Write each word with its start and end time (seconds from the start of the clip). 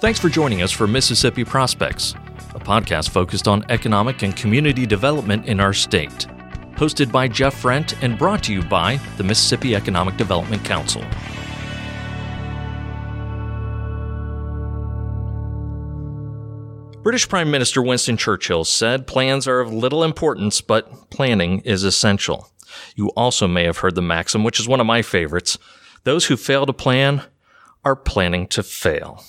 Thanks 0.00 0.20
for 0.20 0.28
joining 0.28 0.62
us 0.62 0.70
for 0.70 0.86
Mississippi 0.86 1.44
Prospects, 1.44 2.14
a 2.54 2.60
podcast 2.60 3.10
focused 3.10 3.48
on 3.48 3.64
economic 3.68 4.22
and 4.22 4.36
community 4.36 4.86
development 4.86 5.46
in 5.46 5.58
our 5.58 5.72
state. 5.72 6.28
Hosted 6.76 7.10
by 7.10 7.26
Jeff 7.26 7.60
Frent 7.60 8.00
and 8.00 8.16
brought 8.16 8.44
to 8.44 8.52
you 8.52 8.62
by 8.62 9.00
the 9.16 9.24
Mississippi 9.24 9.74
Economic 9.74 10.16
Development 10.16 10.64
Council. 10.64 11.02
British 17.02 17.28
Prime 17.28 17.50
Minister 17.50 17.82
Winston 17.82 18.16
Churchill 18.16 18.64
said 18.64 19.06
plans 19.06 19.48
are 19.48 19.58
of 19.58 19.72
little 19.72 20.04
importance, 20.04 20.60
but 20.60 21.10
planning 21.10 21.58
is 21.60 21.82
essential. 21.82 22.48
You 22.94 23.08
also 23.16 23.48
may 23.48 23.64
have 23.64 23.78
heard 23.78 23.96
the 23.96 24.02
maxim, 24.02 24.44
which 24.44 24.60
is 24.60 24.68
one 24.68 24.78
of 24.78 24.86
my 24.86 25.02
favorites 25.02 25.58
those 26.08 26.24
who 26.24 26.38
fail 26.38 26.64
to 26.64 26.72
plan 26.72 27.22
are 27.84 27.94
planning 27.94 28.46
to 28.46 28.62
fail. 28.62 29.22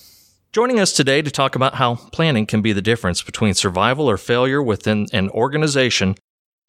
Joining 0.54 0.80
us 0.80 0.94
today 0.94 1.22
to 1.22 1.30
talk 1.30 1.54
about 1.54 1.76
how 1.76 1.96
planning 2.14 2.46
can 2.46 2.62
be 2.62 2.72
the 2.72 2.82
difference 2.82 3.22
between 3.22 3.54
survival 3.54 4.10
or 4.10 4.16
failure 4.16 4.64
within 4.64 5.06
an 5.12 5.30
organization 5.32 6.16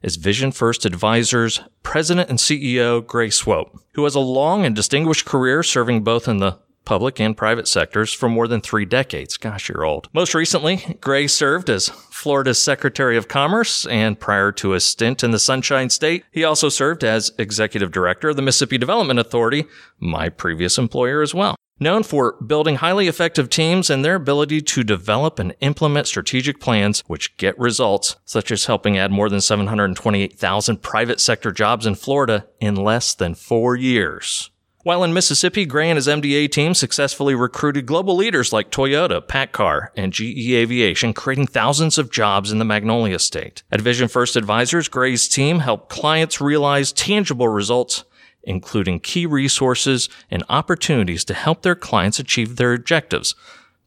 is 0.02 0.16
Vision 0.16 0.50
First 0.50 0.84
Advisors 0.84 1.60
President 1.84 2.28
and 2.28 2.40
CEO 2.40 3.06
Gray 3.06 3.28
Swoope, 3.28 3.70
who 3.94 4.02
has 4.02 4.16
a 4.16 4.20
long 4.20 4.66
and 4.66 4.74
distinguished 4.74 5.26
career 5.26 5.62
serving 5.62 6.02
both 6.02 6.26
in 6.26 6.38
the 6.38 6.58
public 6.84 7.20
and 7.20 7.36
private 7.36 7.68
sectors 7.68 8.12
for 8.12 8.28
more 8.28 8.48
than 8.48 8.60
three 8.60 8.84
decades. 8.84 9.36
Gosh, 9.36 9.68
you're 9.68 9.84
old. 9.84 10.08
Most 10.12 10.34
recently, 10.34 10.98
Gray 11.00 11.26
served 11.26 11.70
as 11.70 11.88
Florida's 11.88 12.58
Secretary 12.58 13.16
of 13.16 13.28
Commerce, 13.28 13.86
and 13.86 14.18
prior 14.18 14.52
to 14.52 14.74
a 14.74 14.80
stint 14.80 15.24
in 15.24 15.30
the 15.30 15.38
Sunshine 15.38 15.88
State, 15.88 16.24
he 16.30 16.44
also 16.44 16.68
served 16.68 17.02
as 17.02 17.32
Executive 17.38 17.92
Director 17.92 18.28
of 18.28 18.36
the 18.36 18.42
Mississippi 18.42 18.78
Development 18.78 19.18
Authority, 19.18 19.64
my 19.98 20.28
previous 20.28 20.78
employer 20.78 21.22
as 21.22 21.34
well. 21.34 21.56
Known 21.82 22.02
for 22.02 22.36
building 22.42 22.76
highly 22.76 23.08
effective 23.08 23.48
teams 23.48 23.88
and 23.88 24.04
their 24.04 24.16
ability 24.16 24.60
to 24.60 24.84
develop 24.84 25.38
and 25.38 25.54
implement 25.60 26.06
strategic 26.06 26.60
plans 26.60 27.02
which 27.06 27.34
get 27.38 27.58
results, 27.58 28.16
such 28.26 28.50
as 28.50 28.66
helping 28.66 28.98
add 28.98 29.10
more 29.10 29.30
than 29.30 29.40
728,000 29.40 30.82
private 30.82 31.20
sector 31.20 31.52
jobs 31.52 31.86
in 31.86 31.94
Florida 31.94 32.46
in 32.60 32.74
less 32.74 33.14
than 33.14 33.34
four 33.34 33.76
years. 33.76 34.50
While 34.90 35.04
in 35.04 35.14
Mississippi, 35.14 35.66
Gray 35.66 35.88
and 35.88 35.96
his 35.96 36.08
MDA 36.08 36.50
team 36.50 36.74
successfully 36.74 37.36
recruited 37.36 37.86
global 37.86 38.16
leaders 38.16 38.52
like 38.52 38.72
Toyota, 38.72 39.24
PACCAR, 39.24 39.90
and 39.94 40.12
GE 40.12 40.50
Aviation, 40.50 41.14
creating 41.14 41.46
thousands 41.46 41.96
of 41.96 42.10
jobs 42.10 42.50
in 42.50 42.58
the 42.58 42.64
Magnolia 42.64 43.20
State. 43.20 43.62
At 43.70 43.80
Vision 43.80 44.08
First 44.08 44.34
Advisors, 44.34 44.88
Gray's 44.88 45.28
team 45.28 45.60
helped 45.60 45.90
clients 45.90 46.40
realize 46.40 46.90
tangible 46.90 47.46
results, 47.46 48.02
including 48.42 48.98
key 48.98 49.26
resources 49.26 50.08
and 50.28 50.42
opportunities 50.48 51.24
to 51.26 51.34
help 51.34 51.62
their 51.62 51.76
clients 51.76 52.18
achieve 52.18 52.56
their 52.56 52.74
objectives. 52.74 53.36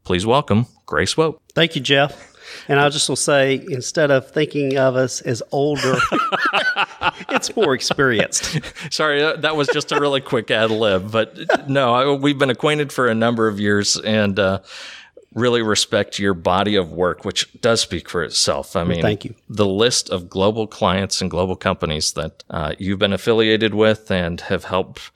Please 0.05 0.25
welcome 0.25 0.67
Gray 0.85 1.03
Swoope. 1.03 1.37
Thank 1.53 1.75
you, 1.75 1.81
Jeff. 1.81 2.33
And 2.69 2.79
I 2.79 2.87
just 2.87 3.09
will 3.09 3.17
say, 3.17 3.61
instead 3.67 4.09
of 4.09 4.31
thinking 4.31 4.77
of 4.77 4.95
us 4.95 5.19
as 5.19 5.43
older, 5.51 5.95
it's 7.33 7.55
more 7.55 7.73
experienced. 7.73 8.59
Sorry, 8.91 9.21
that 9.21 9.55
was 9.55 9.67
just 9.69 9.91
a 9.91 9.99
really 9.99 10.21
quick 10.21 10.51
ad 10.51 10.71
lib. 10.71 11.11
But 11.11 11.67
no, 11.69 11.93
I, 11.93 12.15
we've 12.15 12.37
been 12.37 12.49
acquainted 12.49 12.91
for 12.91 13.07
a 13.07 13.15
number 13.15 13.47
of 13.47 13.59
years 13.59 13.97
and 13.97 14.37
uh, 14.39 14.59
really 15.33 15.61
respect 15.61 16.19
your 16.19 16.33
body 16.33 16.75
of 16.75 16.91
work, 16.91 17.25
which 17.25 17.49
does 17.61 17.81
speak 17.81 18.09
for 18.09 18.23
itself. 18.23 18.75
I 18.75 18.83
mean, 18.83 19.01
thank 19.01 19.25
you. 19.25 19.35
The 19.49 19.65
list 19.65 20.09
of 20.09 20.29
global 20.29 20.67
clients 20.67 21.21
and 21.21 21.29
global 21.29 21.55
companies 21.55 22.13
that 22.13 22.43
uh, 22.49 22.73
you've 22.77 22.99
been 22.99 23.13
affiliated 23.13 23.73
with 23.73 24.11
and 24.11 24.39
have 24.41 24.65
helped 24.65 25.11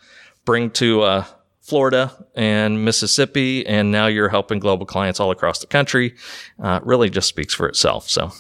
bring 0.46 0.72
to 0.72 1.02
uh, 1.04 1.26
Florida 1.62 2.12
and 2.34 2.86
Mississippi, 2.86 3.66
and 3.68 3.92
now 3.92 4.08
you're 4.08 4.30
helping 4.30 4.60
global 4.60 4.86
clients 4.86 5.20
all 5.20 5.32
across 5.32 5.60
the 5.60 5.68
country. 5.68 6.16
Uh, 6.62 6.80
really 6.84 7.10
just 7.10 7.28
speaks 7.28 7.54
for 7.54 7.68
itself. 7.68 8.10
So, 8.10 8.32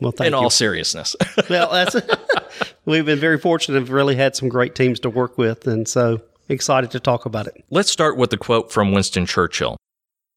well, 0.00 0.12
in 0.20 0.32
you. 0.32 0.34
all 0.34 0.50
seriousness, 0.50 1.14
well, 1.48 1.70
that's 1.70 1.94
we've 2.84 3.06
been 3.06 3.18
very 3.18 3.38
fortunate. 3.38 3.78
Have 3.78 3.90
really 3.90 4.16
had 4.16 4.36
some 4.36 4.48
great 4.48 4.74
teams 4.74 5.00
to 5.00 5.10
work 5.10 5.38
with, 5.38 5.66
and 5.66 5.86
so 5.88 6.20
excited 6.48 6.90
to 6.92 7.00
talk 7.00 7.26
about 7.26 7.46
it. 7.46 7.64
Let's 7.70 7.90
start 7.90 8.16
with 8.16 8.30
the 8.30 8.36
quote 8.36 8.72
from 8.72 8.92
Winston 8.92 9.26
Churchill: 9.26 9.76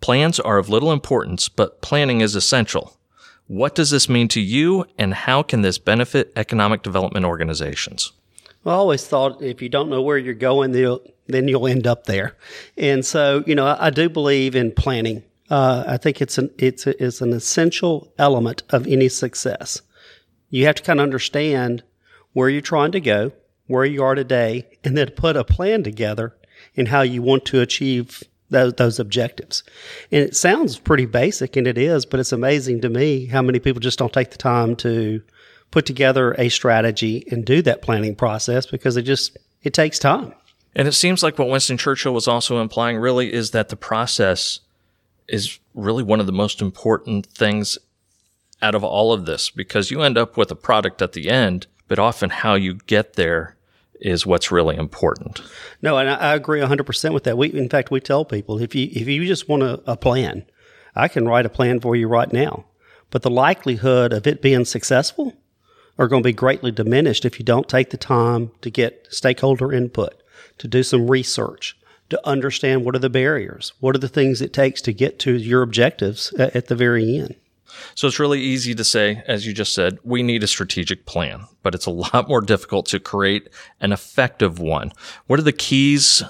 "Plans 0.01 0.39
are 0.39 0.57
of 0.57 0.69
little 0.69 0.91
importance, 0.91 1.49
but 1.49 1.81
planning 1.81 2.21
is 2.21 2.35
essential." 2.35 2.97
What 3.47 3.75
does 3.75 3.91
this 3.91 4.09
mean 4.09 4.27
to 4.29 4.41
you, 4.41 4.85
and 4.97 5.13
how 5.13 5.41
can 5.41 5.61
this 5.61 5.77
benefit 5.77 6.33
economic 6.35 6.83
development 6.83 7.25
organizations? 7.25 8.11
Well, 8.65 8.75
I 8.75 8.79
always 8.79 9.07
thought 9.07 9.41
if 9.41 9.61
you 9.61 9.69
don't 9.69 9.89
know 9.89 10.01
where 10.01 10.17
you're 10.17 10.33
going, 10.33 10.73
then 10.73 11.47
you'll 11.47 11.67
end 11.67 11.87
up 11.87 12.05
there. 12.05 12.35
And 12.77 13.05
so, 13.05 13.45
you 13.47 13.55
know, 13.55 13.65
I, 13.65 13.87
I 13.87 13.89
do 13.89 14.09
believe 14.09 14.53
in 14.53 14.73
planning. 14.73 15.23
Uh, 15.49 15.85
I 15.87 15.95
think 15.95 16.21
it's 16.21 16.37
an 16.37 16.49
it's 16.57 16.85
a, 16.85 17.01
it's 17.01 17.21
an 17.21 17.31
essential 17.31 18.11
element 18.17 18.63
of 18.69 18.85
any 18.85 19.07
success. 19.07 19.81
You 20.49 20.65
have 20.65 20.75
to 20.75 20.83
kind 20.83 20.99
of 20.99 21.05
understand 21.05 21.83
where 22.37 22.49
you're 22.49 22.61
trying 22.61 22.91
to 22.91 22.99
go, 22.99 23.31
where 23.65 23.83
you 23.83 24.03
are 24.03 24.13
today, 24.13 24.63
and 24.83 24.95
then 24.95 25.09
put 25.09 25.35
a 25.35 25.43
plan 25.43 25.81
together 25.81 26.37
and 26.75 26.87
how 26.87 27.01
you 27.01 27.19
want 27.19 27.43
to 27.45 27.61
achieve 27.61 28.23
those, 28.51 28.73
those 28.73 28.99
objectives. 28.99 29.63
And 30.11 30.21
it 30.21 30.35
sounds 30.35 30.77
pretty 30.77 31.07
basic, 31.07 31.55
and 31.55 31.65
it 31.65 31.79
is, 31.79 32.05
but 32.05 32.19
it's 32.19 32.31
amazing 32.31 32.81
to 32.81 32.89
me 32.89 33.25
how 33.25 33.41
many 33.41 33.57
people 33.57 33.79
just 33.79 33.97
don't 33.97 34.13
take 34.13 34.29
the 34.29 34.37
time 34.37 34.75
to 34.75 35.23
put 35.71 35.87
together 35.87 36.35
a 36.37 36.49
strategy 36.49 37.27
and 37.31 37.43
do 37.43 37.63
that 37.63 37.81
planning 37.81 38.13
process 38.13 38.67
because 38.67 38.97
it 38.97 39.01
just 39.01 39.35
it 39.63 39.73
takes 39.73 39.97
time. 39.97 40.31
And 40.75 40.87
it 40.87 40.93
seems 40.93 41.23
like 41.23 41.39
what 41.39 41.49
Winston 41.49 41.79
Churchill 41.79 42.13
was 42.13 42.27
also 42.27 42.61
implying 42.61 42.97
really 42.97 43.33
is 43.33 43.49
that 43.49 43.69
the 43.69 43.75
process 43.75 44.59
is 45.27 45.57
really 45.73 46.03
one 46.03 46.19
of 46.19 46.27
the 46.27 46.31
most 46.31 46.61
important 46.61 47.25
things 47.25 47.79
out 48.61 48.75
of 48.75 48.83
all 48.83 49.11
of 49.11 49.25
this 49.25 49.49
because 49.49 49.89
you 49.89 50.03
end 50.03 50.19
up 50.19 50.37
with 50.37 50.51
a 50.51 50.55
product 50.55 51.01
at 51.01 51.13
the 51.13 51.31
end, 51.31 51.65
but 51.87 51.99
often 51.99 52.29
how 52.29 52.55
you 52.55 52.75
get 52.87 53.13
there 53.13 53.55
is 53.99 54.25
what's 54.25 54.51
really 54.51 54.75
important. 54.75 55.41
No, 55.81 55.97
and 55.97 56.09
I, 56.09 56.35
agree 56.35 56.59
100% 56.59 57.13
with 57.13 57.23
that. 57.23 57.37
We, 57.37 57.51
in 57.53 57.69
fact, 57.69 57.91
we 57.91 57.99
tell 57.99 58.25
people 58.25 58.61
if 58.61 58.75
you, 58.75 58.89
if 58.91 59.07
you 59.07 59.25
just 59.25 59.49
want 59.49 59.63
a, 59.63 59.81
a 59.91 59.97
plan, 59.97 60.45
I 60.95 61.07
can 61.07 61.27
write 61.27 61.45
a 61.45 61.49
plan 61.49 61.79
for 61.79 61.95
you 61.95 62.07
right 62.07 62.31
now. 62.31 62.65
But 63.09 63.21
the 63.21 63.29
likelihood 63.29 64.13
of 64.13 64.27
it 64.27 64.41
being 64.41 64.65
successful 64.65 65.33
are 65.97 66.07
going 66.07 66.21
to 66.21 66.27
be 66.27 66.33
greatly 66.33 66.71
diminished 66.71 67.25
if 67.25 67.39
you 67.39 67.45
don't 67.45 67.69
take 67.69 67.89
the 67.89 67.97
time 67.97 68.51
to 68.61 68.69
get 68.69 69.07
stakeholder 69.09 69.71
input, 69.71 70.21
to 70.57 70.67
do 70.67 70.83
some 70.83 71.09
research, 71.09 71.77
to 72.09 72.27
understand 72.27 72.85
what 72.85 72.95
are 72.95 72.99
the 72.99 73.09
barriers, 73.09 73.73
what 73.79 73.95
are 73.95 73.99
the 73.99 74.07
things 74.07 74.41
it 74.41 74.53
takes 74.53 74.81
to 74.81 74.93
get 74.93 75.19
to 75.19 75.33
your 75.33 75.61
objectives 75.61 76.33
at 76.33 76.67
the 76.67 76.75
very 76.75 77.17
end. 77.17 77.35
So 77.95 78.07
it's 78.07 78.19
really 78.19 78.41
easy 78.41 78.75
to 78.75 78.83
say, 78.83 79.23
as 79.27 79.45
you 79.45 79.53
just 79.53 79.73
said, 79.73 79.99
we 80.03 80.23
need 80.23 80.43
a 80.43 80.47
strategic 80.47 81.05
plan, 81.05 81.45
but 81.63 81.75
it's 81.75 81.85
a 81.85 81.91
lot 82.13 82.27
more 82.27 82.41
difficult 82.41 82.85
to 82.87 82.99
create 82.99 83.49
an 83.79 83.91
effective 83.91 84.59
one. 84.59 84.91
What 85.27 85.39
are 85.39 85.43
the 85.43 85.51
keys 85.51 86.23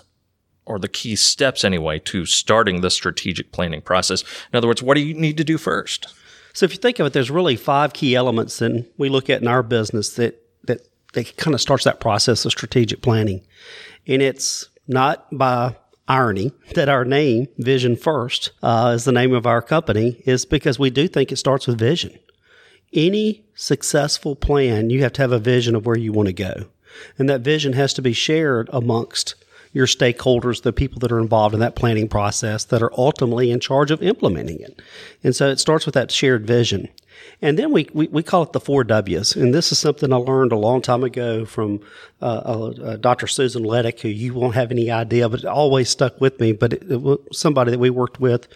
or 0.65 0.79
the 0.79 0.87
key 0.87 1.15
steps 1.15 1.63
anyway 1.63 1.99
to 1.99 2.25
starting 2.25 2.81
the 2.81 2.89
strategic 2.89 3.51
planning 3.51 3.81
process? 3.81 4.23
In 4.51 4.57
other 4.57 4.67
words, 4.67 4.83
what 4.83 4.95
do 4.95 5.01
you 5.01 5.13
need 5.13 5.37
to 5.37 5.43
do 5.43 5.57
first? 5.57 6.13
So 6.53 6.65
if 6.65 6.71
you 6.71 6.79
think 6.79 6.99
of 6.99 7.05
it, 7.05 7.13
there's 7.13 7.29
really 7.29 7.55
five 7.55 7.93
key 7.93 8.15
elements 8.15 8.57
that 8.59 8.85
we 8.97 9.09
look 9.09 9.29
at 9.29 9.41
in 9.41 9.47
our 9.47 9.61
business 9.61 10.15
that 10.15 10.41
that 10.63 10.81
that 11.13 11.37
kind 11.37 11.53
of 11.53 11.61
starts 11.61 11.83
that 11.83 11.99
process 11.99 12.45
of 12.45 12.51
strategic 12.51 13.01
planning. 13.01 13.45
And 14.07 14.21
it's 14.21 14.67
not 14.87 15.27
by 15.31 15.75
irony 16.07 16.51
that 16.73 16.89
our 16.89 17.05
name, 17.05 17.47
Vision 17.57 17.95
First, 17.95 18.51
uh, 18.63 18.93
is 18.95 19.05
the 19.05 19.11
name 19.11 19.33
of 19.33 19.45
our 19.45 19.61
company, 19.61 20.21
is 20.25 20.45
because 20.45 20.79
we 20.79 20.89
do 20.89 21.07
think 21.07 21.31
it 21.31 21.37
starts 21.37 21.67
with 21.67 21.79
vision. 21.79 22.17
Any 22.93 23.43
successful 23.55 24.35
plan, 24.35 24.89
you 24.89 25.01
have 25.03 25.13
to 25.13 25.21
have 25.21 25.31
a 25.31 25.39
vision 25.39 25.75
of 25.75 25.85
where 25.85 25.97
you 25.97 26.13
want 26.13 26.27
to 26.27 26.33
go. 26.33 26.67
And 27.17 27.29
that 27.29 27.41
vision 27.41 27.73
has 27.73 27.93
to 27.95 28.01
be 28.01 28.13
shared 28.13 28.69
amongst 28.71 29.35
your 29.73 29.85
stakeholders, 29.85 30.63
the 30.63 30.73
people 30.73 30.99
that 30.99 31.11
are 31.11 31.19
involved 31.19 31.53
in 31.53 31.59
that 31.59 31.75
planning 31.75 32.07
process 32.07 32.63
that 32.65 32.81
are 32.81 32.91
ultimately 32.97 33.51
in 33.51 33.59
charge 33.59 33.91
of 33.91 34.01
implementing 34.01 34.59
it. 34.59 34.81
And 35.23 35.35
so 35.35 35.49
it 35.49 35.59
starts 35.59 35.85
with 35.85 35.93
that 35.93 36.11
shared 36.11 36.47
vision. 36.47 36.89
And 37.41 37.57
then 37.57 37.71
we, 37.71 37.87
we, 37.93 38.07
we 38.07 38.23
call 38.23 38.43
it 38.43 38.53
the 38.53 38.59
four 38.59 38.83
W's. 38.83 39.35
And 39.35 39.53
this 39.53 39.71
is 39.71 39.79
something 39.79 40.11
I 40.11 40.17
learned 40.17 40.51
a 40.51 40.57
long 40.57 40.81
time 40.81 41.03
ago 41.03 41.45
from 41.45 41.81
uh, 42.21 42.25
uh, 42.25 42.73
uh 42.83 42.95
Dr. 42.97 43.27
Susan 43.27 43.63
Ledick, 43.63 43.99
who 43.99 44.09
you 44.09 44.33
won't 44.33 44.55
have 44.55 44.71
any 44.71 44.89
idea, 44.89 45.29
but 45.29 45.41
it 45.41 45.45
always 45.45 45.89
stuck 45.89 46.19
with 46.19 46.39
me. 46.39 46.51
But 46.51 46.73
it, 46.73 46.83
it 46.89 47.19
somebody 47.31 47.71
that 47.71 47.79
we 47.79 47.89
worked 47.89 48.19
with, 48.19 48.47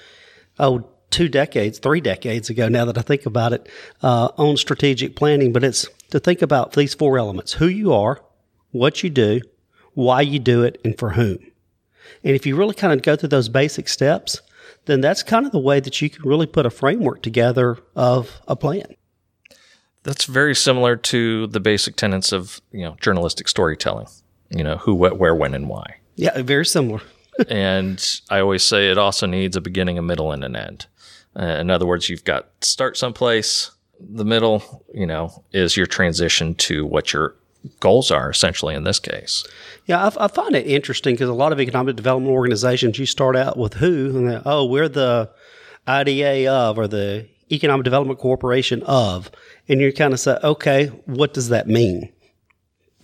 oh, 0.60 0.88
two 1.12 1.30
decades, 1.30 1.78
three 1.78 2.02
decades 2.02 2.50
ago, 2.50 2.70
now 2.70 2.86
that 2.86 2.98
I 2.98 3.02
think 3.02 3.26
about 3.26 3.54
it, 3.54 3.70
uh, 4.02 4.30
on 4.38 4.58
strategic 4.58 5.16
planning. 5.16 5.54
But 5.54 5.64
it's 5.64 5.88
to 6.10 6.20
think 6.20 6.42
about 6.42 6.74
these 6.74 6.94
four 6.94 7.18
elements 7.18 7.54
who 7.54 7.68
you 7.68 7.94
are, 7.94 8.22
what 8.72 9.04
you 9.04 9.10
do, 9.10 9.42
why 9.94 10.22
you 10.22 10.40
do 10.40 10.64
it, 10.64 10.80
and 10.84 10.98
for 10.98 11.12
whom. 11.12 11.38
And 12.24 12.36
if 12.36 12.46
you 12.46 12.56
really 12.56 12.74
kind 12.74 12.94
of 12.94 13.02
go 13.02 13.16
through 13.16 13.30
those 13.30 13.50
basic 13.50 13.88
steps, 13.88 14.42
then 14.86 15.02
that's 15.02 15.24
kind 15.24 15.46
of 15.46 15.52
the 15.52 15.60
way 15.60 15.80
that 15.80 16.02
you 16.02 16.10
can 16.10 16.28
really 16.28 16.48
put 16.48 16.66
a 16.66 16.70
framework 16.70 17.22
together 17.22 17.78
of 17.96 18.42
a 18.48 18.56
plan. 18.56 18.96
That's 20.04 20.26
very 20.26 20.56
similar 20.56 20.96
to 20.96 21.48
the 21.48 21.60
basic 21.60 21.96
tenets 21.96 22.32
of 22.32 22.60
you 22.72 22.82
know 22.82 22.98
journalistic 23.02 23.48
storytelling. 23.48 24.08
You 24.50 24.64
know 24.64 24.78
who, 24.78 24.96
what, 24.96 25.18
where, 25.18 25.36
when, 25.36 25.54
and 25.54 25.70
why. 25.70 25.96
Yeah, 26.16 26.42
very 26.42 26.66
similar. 26.66 27.02
and 27.50 28.04
I 28.30 28.40
always 28.40 28.64
say 28.64 28.90
it 28.90 28.98
also 28.98 29.26
needs 29.26 29.56
a 29.56 29.62
beginning, 29.62 29.98
a 29.98 30.02
middle, 30.02 30.32
and 30.32 30.44
an 30.44 30.56
end. 30.56 30.88
Uh, 31.40 31.44
in 31.44 31.70
other 31.70 31.86
words, 31.86 32.10
you've 32.10 32.26
got 32.26 32.48
start 32.62 32.98
someplace. 32.98 33.72
The 34.00 34.26
middle, 34.26 34.84
you 34.94 35.06
know, 35.06 35.44
is 35.52 35.78
your 35.78 35.86
transition 35.86 36.56
to 36.56 36.86
what 36.86 37.14
your 37.14 37.36
goals 37.80 38.12
are 38.12 38.30
essentially 38.30 38.76
in 38.76 38.84
this 38.84 39.00
case. 39.00 39.46
Yeah, 39.86 40.08
I, 40.08 40.26
I 40.26 40.28
find 40.28 40.56
it 40.56 40.66
interesting 40.68 41.16
because 41.16 41.30
a 41.30 41.34
lot 41.34 41.52
of 41.52 41.60
economic 41.60 41.96
development 41.96 42.34
organizations, 42.34 42.98
you 42.98 43.06
start 43.06 43.36
out 43.36 43.58
with 43.58 43.76
who, 43.76 44.18
and 44.18 44.42
oh, 44.46 44.66
we're 44.66 44.90
the 44.90 45.30
IDA 45.88 46.52
of 46.52 46.78
or 46.78 46.88
the 46.88 47.28
Economic 47.52 47.84
Development 47.84 48.20
Corporation 48.20 48.82
of, 48.84 49.30
and 49.68 49.82
you 49.82 49.92
kind 49.92 50.14
of 50.14 50.20
say, 50.20 50.38
okay, 50.44 50.88
what 51.06 51.34
does 51.34 51.50
that 51.50 51.68
mean? 51.68 52.12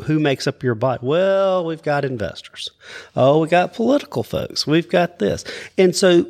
Who 0.04 0.20
makes 0.20 0.48
up 0.48 0.64
your 0.64 0.76
body? 0.76 1.06
Well, 1.06 1.66
we've 1.66 1.82
got 1.82 2.06
investors. 2.06 2.70
Oh, 3.16 3.40
we 3.40 3.48
got 3.48 3.74
political 3.74 4.24
folks. 4.24 4.68
We've 4.68 4.88
got 4.88 5.20
this. 5.20 5.44
And 5.78 5.96
so 5.96 6.26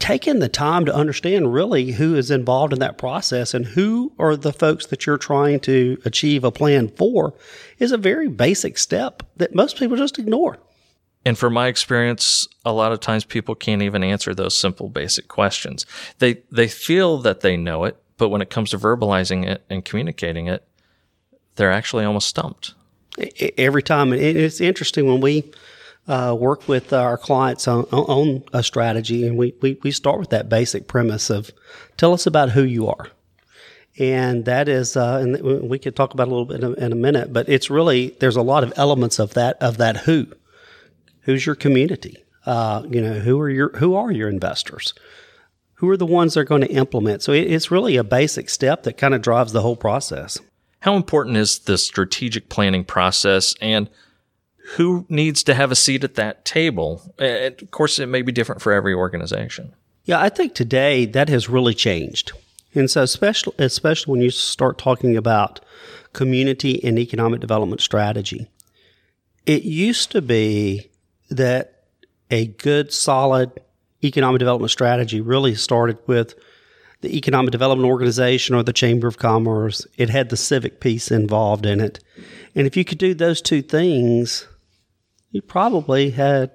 taking 0.00 0.38
the 0.40 0.48
time 0.48 0.86
to 0.86 0.94
understand 0.94 1.52
really 1.52 1.92
who 1.92 2.16
is 2.16 2.30
involved 2.30 2.72
in 2.72 2.80
that 2.80 2.98
process 2.98 3.54
and 3.54 3.66
who 3.66 4.12
are 4.18 4.34
the 4.34 4.52
folks 4.52 4.86
that 4.86 5.06
you're 5.06 5.18
trying 5.18 5.60
to 5.60 6.00
achieve 6.04 6.42
a 6.42 6.50
plan 6.50 6.88
for 6.88 7.34
is 7.78 7.92
a 7.92 7.98
very 7.98 8.26
basic 8.26 8.78
step 8.78 9.22
that 9.36 9.54
most 9.54 9.78
people 9.78 9.96
just 9.96 10.18
ignore. 10.18 10.58
And 11.24 11.38
from 11.38 11.52
my 11.52 11.66
experience, 11.66 12.48
a 12.64 12.72
lot 12.72 12.92
of 12.92 13.00
times 13.00 13.24
people 13.24 13.54
can't 13.54 13.82
even 13.82 14.02
answer 14.02 14.34
those 14.34 14.56
simple 14.56 14.88
basic 14.88 15.28
questions. 15.28 15.84
They 16.18 16.42
they 16.50 16.66
feel 16.66 17.18
that 17.18 17.42
they 17.42 17.58
know 17.58 17.84
it, 17.84 18.02
but 18.16 18.30
when 18.30 18.40
it 18.40 18.48
comes 18.48 18.70
to 18.70 18.78
verbalizing 18.78 19.46
it 19.46 19.62
and 19.68 19.84
communicating 19.84 20.46
it, 20.46 20.66
they're 21.56 21.70
actually 21.70 22.06
almost 22.06 22.28
stumped. 22.28 22.74
Every 23.58 23.82
time, 23.82 24.12
and 24.12 24.22
it's 24.22 24.62
interesting 24.62 25.04
when 25.06 25.20
we 25.20 25.44
uh, 26.08 26.36
work 26.38 26.68
with 26.68 26.92
our 26.92 27.16
clients 27.16 27.68
on, 27.68 27.84
on 27.84 28.42
a 28.52 28.62
strategy, 28.62 29.26
and 29.26 29.36
we, 29.36 29.54
we, 29.60 29.78
we 29.82 29.90
start 29.90 30.18
with 30.18 30.30
that 30.30 30.48
basic 30.48 30.88
premise 30.88 31.30
of 31.30 31.50
tell 31.96 32.12
us 32.12 32.26
about 32.26 32.50
who 32.50 32.62
you 32.62 32.88
are. 32.88 33.08
And 33.98 34.44
that 34.44 34.68
is, 34.68 34.96
uh, 34.96 35.18
and 35.18 35.68
we 35.68 35.78
could 35.78 35.94
talk 35.94 36.14
about 36.14 36.28
a 36.28 36.30
little 36.30 36.46
bit 36.46 36.62
in 36.62 36.72
a, 36.72 36.72
in 36.74 36.92
a 36.92 36.96
minute, 36.96 37.32
but 37.32 37.48
it's 37.48 37.70
really 37.70 38.16
there's 38.20 38.36
a 38.36 38.42
lot 38.42 38.62
of 38.64 38.72
elements 38.76 39.18
of 39.18 39.34
that 39.34 39.60
of 39.60 39.76
that 39.78 39.98
who. 39.98 40.26
Who's 41.22 41.44
your 41.44 41.54
community? 41.54 42.24
Uh, 42.46 42.82
you 42.88 43.02
know, 43.02 43.14
who 43.14 43.38
are 43.40 43.50
your 43.50 43.76
who 43.76 43.94
are 43.94 44.10
your 44.10 44.28
investors? 44.28 44.94
Who 45.74 45.90
are 45.90 45.96
the 45.96 46.06
ones 46.06 46.34
that 46.34 46.40
are 46.40 46.44
going 46.44 46.62
to 46.62 46.70
implement? 46.70 47.22
So 47.22 47.32
it, 47.32 47.50
it's 47.50 47.70
really 47.70 47.96
a 47.96 48.04
basic 48.04 48.48
step 48.48 48.84
that 48.84 48.96
kind 48.96 49.14
of 49.14 49.22
drives 49.22 49.52
the 49.52 49.62
whole 49.62 49.76
process. 49.76 50.38
How 50.80 50.96
important 50.96 51.36
is 51.36 51.60
the 51.60 51.76
strategic 51.76 52.48
planning 52.48 52.84
process, 52.84 53.54
and 53.60 53.90
who 54.76 55.04
needs 55.08 55.42
to 55.44 55.54
have 55.54 55.70
a 55.70 55.76
seat 55.76 56.04
at 56.04 56.14
that 56.14 56.44
table? 56.44 57.14
Uh, 57.20 57.24
and 57.24 57.62
of 57.62 57.70
course, 57.70 57.98
it 57.98 58.06
may 58.06 58.22
be 58.22 58.32
different 58.32 58.62
for 58.62 58.72
every 58.72 58.94
organization. 58.94 59.72
Yeah, 60.04 60.20
I 60.20 60.28
think 60.28 60.54
today 60.54 61.06
that 61.06 61.28
has 61.28 61.48
really 61.48 61.74
changed. 61.74 62.32
And 62.74 62.90
so, 62.90 63.02
especially, 63.02 63.54
especially 63.58 64.12
when 64.12 64.20
you 64.20 64.30
start 64.30 64.78
talking 64.78 65.16
about 65.16 65.60
community 66.12 66.82
and 66.84 66.98
economic 66.98 67.40
development 67.40 67.80
strategy, 67.80 68.48
it 69.46 69.62
used 69.62 70.12
to 70.12 70.22
be 70.22 70.90
that 71.30 71.84
a 72.30 72.46
good, 72.46 72.92
solid 72.92 73.60
economic 74.04 74.38
development 74.38 74.70
strategy 74.70 75.20
really 75.20 75.54
started 75.54 75.98
with 76.06 76.34
the 77.00 77.16
Economic 77.16 77.50
Development 77.50 77.88
Organization 77.88 78.54
or 78.54 78.62
the 78.62 78.72
Chamber 78.72 79.08
of 79.08 79.18
Commerce. 79.18 79.86
It 79.96 80.10
had 80.10 80.28
the 80.28 80.36
civic 80.36 80.80
piece 80.80 81.10
involved 81.10 81.66
in 81.66 81.80
it. 81.80 81.98
And 82.54 82.66
if 82.66 82.76
you 82.76 82.84
could 82.84 82.98
do 82.98 83.14
those 83.14 83.40
two 83.40 83.62
things, 83.62 84.46
you 85.30 85.42
probably 85.42 86.10
had 86.10 86.50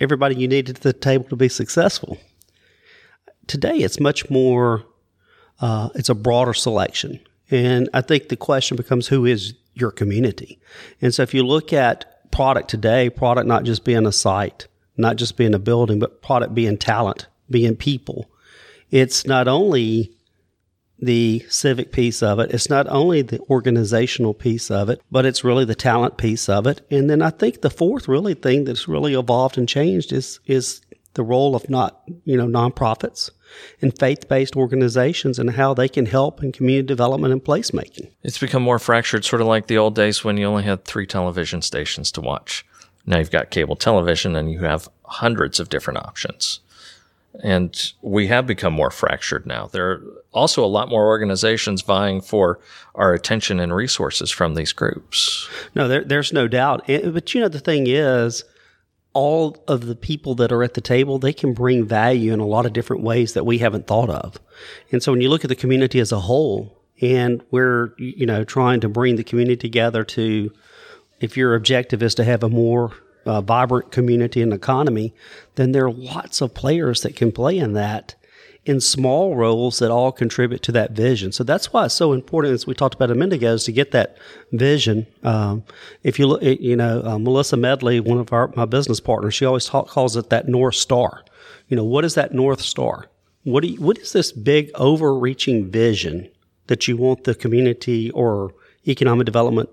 everybody 0.00 0.34
you 0.34 0.48
needed 0.48 0.76
at 0.76 0.82
the 0.82 0.92
table 0.92 1.24
to 1.24 1.36
be 1.36 1.48
successful. 1.48 2.18
Today, 3.46 3.78
it's 3.78 4.00
much 4.00 4.28
more, 4.30 4.84
uh, 5.60 5.88
it's 5.94 6.08
a 6.08 6.14
broader 6.14 6.54
selection. 6.54 7.20
And 7.50 7.88
I 7.94 8.02
think 8.02 8.28
the 8.28 8.36
question 8.36 8.76
becomes 8.76 9.08
who 9.08 9.24
is 9.24 9.54
your 9.74 9.90
community? 9.90 10.60
And 11.00 11.14
so 11.14 11.22
if 11.22 11.32
you 11.32 11.46
look 11.46 11.72
at 11.72 12.30
product 12.30 12.68
today, 12.68 13.08
product 13.08 13.46
not 13.46 13.64
just 13.64 13.84
being 13.84 14.06
a 14.06 14.12
site, 14.12 14.66
not 14.96 15.16
just 15.16 15.36
being 15.36 15.54
a 15.54 15.58
building, 15.58 15.98
but 15.98 16.20
product 16.20 16.54
being 16.54 16.76
talent, 16.76 17.26
being 17.48 17.76
people, 17.76 18.30
it's 18.90 19.26
not 19.26 19.48
only 19.48 20.12
the 20.98 21.44
civic 21.48 21.92
piece 21.92 22.22
of 22.22 22.38
it. 22.38 22.50
It's 22.50 22.68
not 22.68 22.88
only 22.88 23.22
the 23.22 23.40
organizational 23.50 24.34
piece 24.34 24.70
of 24.70 24.88
it, 24.88 25.00
but 25.10 25.24
it's 25.24 25.44
really 25.44 25.64
the 25.64 25.74
talent 25.74 26.16
piece 26.16 26.48
of 26.48 26.66
it. 26.66 26.84
And 26.90 27.08
then 27.08 27.22
I 27.22 27.30
think 27.30 27.60
the 27.60 27.70
fourth 27.70 28.08
really 28.08 28.34
thing 28.34 28.64
that's 28.64 28.88
really 28.88 29.14
evolved 29.14 29.58
and 29.58 29.68
changed 29.68 30.12
is 30.12 30.40
is 30.46 30.80
the 31.14 31.22
role 31.22 31.56
of 31.56 31.68
not 31.68 32.02
you 32.24 32.36
know 32.36 32.46
nonprofits 32.46 33.30
and 33.80 33.98
faith-based 33.98 34.56
organizations 34.56 35.38
and 35.38 35.50
how 35.50 35.72
they 35.72 35.88
can 35.88 36.06
help 36.06 36.42
in 36.42 36.52
community 36.52 36.86
development 36.86 37.32
and 37.32 37.42
placemaking. 37.42 38.10
It's 38.22 38.38
become 38.38 38.62
more 38.62 38.78
fractured, 38.78 39.24
sort 39.24 39.40
of 39.40 39.48
like 39.48 39.68
the 39.68 39.78
old 39.78 39.94
days 39.94 40.22
when 40.22 40.36
you 40.36 40.46
only 40.46 40.64
had 40.64 40.84
three 40.84 41.06
television 41.06 41.62
stations 41.62 42.12
to 42.12 42.20
watch. 42.20 42.64
Now 43.06 43.18
you've 43.18 43.30
got 43.30 43.50
cable 43.50 43.76
television 43.76 44.36
and 44.36 44.52
you 44.52 44.60
have 44.60 44.88
hundreds 45.04 45.58
of 45.60 45.70
different 45.70 45.98
options. 46.00 46.60
And 47.42 47.92
we 48.02 48.26
have 48.26 48.46
become 48.46 48.72
more 48.72 48.90
fractured 48.90 49.46
now. 49.46 49.66
There 49.66 49.90
are 49.90 50.02
also 50.32 50.64
a 50.64 50.66
lot 50.66 50.88
more 50.88 51.06
organizations 51.06 51.82
vying 51.82 52.20
for 52.20 52.58
our 52.94 53.14
attention 53.14 53.60
and 53.60 53.74
resources 53.74 54.30
from 54.30 54.54
these 54.54 54.72
groups. 54.72 55.48
No, 55.74 55.86
there, 55.86 56.04
there's 56.04 56.32
no 56.32 56.48
doubt. 56.48 56.88
Eh, 56.88 57.08
but 57.10 57.32
you 57.34 57.40
know, 57.40 57.48
the 57.48 57.60
thing 57.60 57.86
is, 57.86 58.44
all 59.12 59.56
of 59.66 59.86
the 59.86 59.96
people 59.96 60.34
that 60.36 60.52
are 60.52 60.62
at 60.62 60.74
the 60.74 60.80
table, 60.80 61.18
they 61.18 61.32
can 61.32 61.54
bring 61.54 61.84
value 61.84 62.32
in 62.32 62.40
a 62.40 62.46
lot 62.46 62.66
of 62.66 62.72
different 62.72 63.02
ways 63.02 63.32
that 63.34 63.46
we 63.46 63.58
haven't 63.58 63.86
thought 63.86 64.10
of. 64.10 64.38
And 64.92 65.02
so 65.02 65.12
when 65.12 65.20
you 65.20 65.30
look 65.30 65.44
at 65.44 65.48
the 65.48 65.56
community 65.56 65.98
as 65.98 66.12
a 66.12 66.20
whole, 66.20 66.76
and 67.00 67.42
we're, 67.50 67.94
you 67.98 68.26
know, 68.26 68.44
trying 68.44 68.80
to 68.80 68.88
bring 68.88 69.16
the 69.16 69.24
community 69.24 69.56
together 69.56 70.04
to, 70.04 70.52
if 71.20 71.36
your 71.36 71.54
objective 71.54 72.02
is 72.02 72.14
to 72.16 72.24
have 72.24 72.42
a 72.42 72.48
more 72.48 72.92
uh, 73.28 73.40
vibrant 73.40 73.92
community 73.92 74.40
and 74.42 74.52
economy, 74.52 75.14
then 75.56 75.72
there 75.72 75.84
are 75.84 75.92
lots 75.92 76.40
of 76.40 76.54
players 76.54 77.02
that 77.02 77.14
can 77.14 77.30
play 77.30 77.58
in 77.58 77.74
that 77.74 78.14
in 78.64 78.80
small 78.80 79.34
roles 79.34 79.78
that 79.78 79.90
all 79.90 80.12
contribute 80.12 80.62
to 80.62 80.72
that 80.72 80.90
vision. 80.90 81.32
So 81.32 81.42
that's 81.42 81.72
why 81.72 81.86
it's 81.86 81.94
so 81.94 82.12
important, 82.12 82.52
as 82.52 82.66
we 82.66 82.74
talked 82.74 82.94
about 82.94 83.10
a 83.10 83.14
minute 83.14 83.36
ago, 83.36 83.54
is 83.54 83.64
to 83.64 83.72
get 83.72 83.92
that 83.92 84.18
vision. 84.52 85.06
Um, 85.22 85.64
if 86.02 86.18
you 86.18 86.26
look, 86.26 86.42
you 86.42 86.76
know, 86.76 87.02
uh, 87.02 87.18
Melissa 87.18 87.56
Medley, 87.56 87.98
one 88.00 88.18
of 88.18 88.32
our 88.32 88.52
my 88.56 88.66
business 88.66 89.00
partners, 89.00 89.34
she 89.34 89.46
always 89.46 89.64
talk, 89.64 89.88
calls 89.88 90.16
it 90.16 90.28
that 90.30 90.48
North 90.48 90.74
Star. 90.74 91.24
You 91.68 91.76
know, 91.76 91.84
what 91.84 92.04
is 92.04 92.14
that 92.14 92.34
North 92.34 92.60
Star? 92.60 93.06
What 93.44 93.64
you, 93.64 93.80
what 93.80 93.96
is 93.98 94.12
this 94.12 94.32
big 94.32 94.70
overreaching 94.74 95.70
vision 95.70 96.28
that 96.66 96.86
you 96.88 96.96
want 96.96 97.24
the 97.24 97.34
community 97.34 98.10
or 98.10 98.54
economic 98.86 99.24
development 99.24 99.70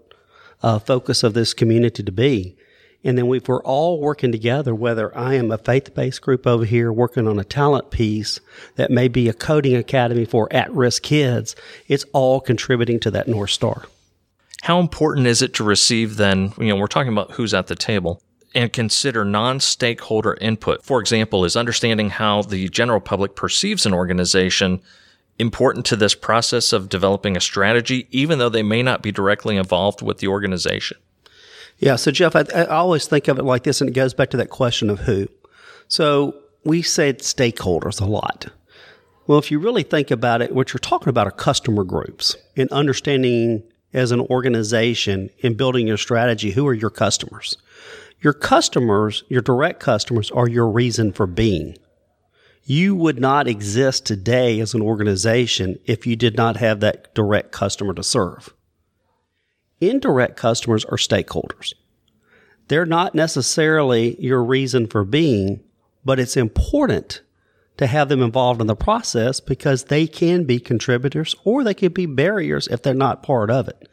uh, 0.64 0.80
focus 0.80 1.24
of 1.24 1.34
this 1.34 1.54
community 1.54 2.02
to 2.04 2.12
be? 2.12 2.56
And 3.06 3.18
then 3.20 3.32
if 3.34 3.48
we're 3.48 3.64
all 3.64 4.02
working 4.02 4.32
together, 4.32 4.74
whether 4.74 5.16
I 5.16 5.36
am 5.36 5.52
a 5.52 5.60
faith-based 5.60 6.22
group 6.24 6.48
over 6.48 6.66
here 6.66 6.92
working 6.92 7.28
on 7.28 7.38
a 7.38 7.44
talent 7.44 7.92
piece 7.92 8.40
that 8.78 8.90
may 8.90 9.08
be 9.08 9.30
a 9.30 9.34
coding 9.34 9.76
academy 9.76 10.26
for 10.26 10.52
at-risk 10.52 11.04
kids, 11.04 11.56
it's 11.88 12.04
all 12.14 12.42
contributing 12.42 13.00
to 13.02 13.12
that 13.12 13.28
North 13.28 13.52
Star. 13.52 13.84
How 14.64 14.80
important 14.80 15.28
is 15.28 15.44
it 15.44 15.54
to 15.54 15.64
receive 15.64 16.18
then, 16.18 16.52
you 16.58 16.70
know, 16.70 16.78
we're 16.78 16.88
talking 16.88 17.14
about 17.14 17.34
who's 17.34 17.54
at 17.54 17.68
the 17.68 17.76
table 17.76 18.24
and 18.56 18.74
consider 18.74 19.24
non-stakeholder 19.24 20.34
input. 20.42 20.84
For 20.84 21.00
example, 21.00 21.46
is 21.46 21.56
understanding 21.56 22.10
how 22.10 22.42
the 22.42 22.70
general 22.70 23.02
public 23.02 23.36
perceives 23.36 23.86
an 23.86 23.94
organization 23.94 24.82
important 25.38 25.86
to 25.86 25.96
this 25.96 26.16
process 26.16 26.74
of 26.74 26.90
developing 26.90 27.38
a 27.38 27.42
strategy, 27.42 28.08
even 28.10 28.40
though 28.40 28.50
they 28.50 28.64
may 28.64 28.82
not 28.82 29.04
be 29.04 29.12
directly 29.12 29.58
involved 29.58 30.02
with 30.02 30.18
the 30.18 30.28
organization? 30.28 30.98
Yeah. 31.78 31.96
So, 31.98 32.12
Jeff, 32.12 32.36
I, 32.36 32.46
I, 32.56 32.66
always 32.66 33.08
think 33.08 33.28
of 33.28 33.38
it 33.38 33.44
like 33.44 33.64
this, 33.64 33.82
and 33.82 33.90
it 33.90 33.94
goes 33.94 34.14
back 34.14 34.30
to 34.32 34.38
that 34.38 34.50
question 34.50 34.90
of 34.90 35.00
who. 35.00 35.28
So, 35.88 36.36
we 36.64 36.82
said 36.82 37.20
stakeholders 37.20 38.02
a 38.02 38.06
lot. 38.06 38.48
Well, 39.28 39.40
if 39.40 39.52
you 39.52 39.60
really 39.60 39.84
think 39.84 40.12
about 40.12 40.42
it, 40.42 40.54
what 40.54 40.72
you're 40.74 40.80
talking 40.80 41.10
about 41.10 41.28
are 41.28 41.32
customer 41.32 41.84
groups 41.84 42.36
and 42.56 42.70
understanding 42.72 43.64
as 43.94 44.12
an 44.12 44.20
organization 44.20 45.30
in 45.40 45.56
building 45.56 45.88
your 45.88 45.98
strategy 45.98 46.52
who 46.52 46.68
are 46.68 46.74
your 46.74 46.90
customers. 46.90 47.58
Your 48.22 48.34
customers, 48.34 49.24
your 49.30 49.42
direct 49.42 49.80
customers, 49.80 50.32
are 50.32 50.48
your 50.48 50.70
reason 50.70 51.12
for 51.12 51.28
being. 51.28 51.78
You 52.64 52.96
would 52.96 53.20
not 53.20 53.48
exist 53.48 54.06
today 54.06 54.60
as 54.60 54.74
an 54.74 54.82
organization 54.82 55.80
if 55.86 56.08
you 56.08 56.16
did 56.16 56.36
not 56.36 56.58
have 56.58 56.80
that 56.80 57.14
direct 57.14 57.52
customer 57.52 57.94
to 57.94 58.04
serve. 58.04 58.55
Indirect 59.90 60.38
customers 60.38 60.86
are 60.86 60.98
stakeholders. 60.98 61.74
They're 62.68 62.86
not 62.86 63.14
necessarily 63.14 64.20
your 64.20 64.44
reason 64.44 64.88
for 64.88 65.04
being, 65.04 65.64
but 66.04 66.20
it's 66.20 66.38
important 66.38 67.22
to 67.78 67.88
have 67.88 68.10
them 68.10 68.22
involved 68.22 68.62
in 68.62 68.68
the 68.68 68.76
process 68.76 69.40
because 69.40 69.86
they 69.86 70.08
can 70.08 70.46
be 70.46 70.60
contributors 70.60 71.36
or 71.44 71.64
they 71.64 71.74
could 71.74 71.94
be 71.94 72.06
barriers 72.06 72.68
if 72.68 72.82
they're 72.82 72.94
not 72.94 73.24
part 73.24 73.52
of 73.52 73.68
it. 73.68 73.90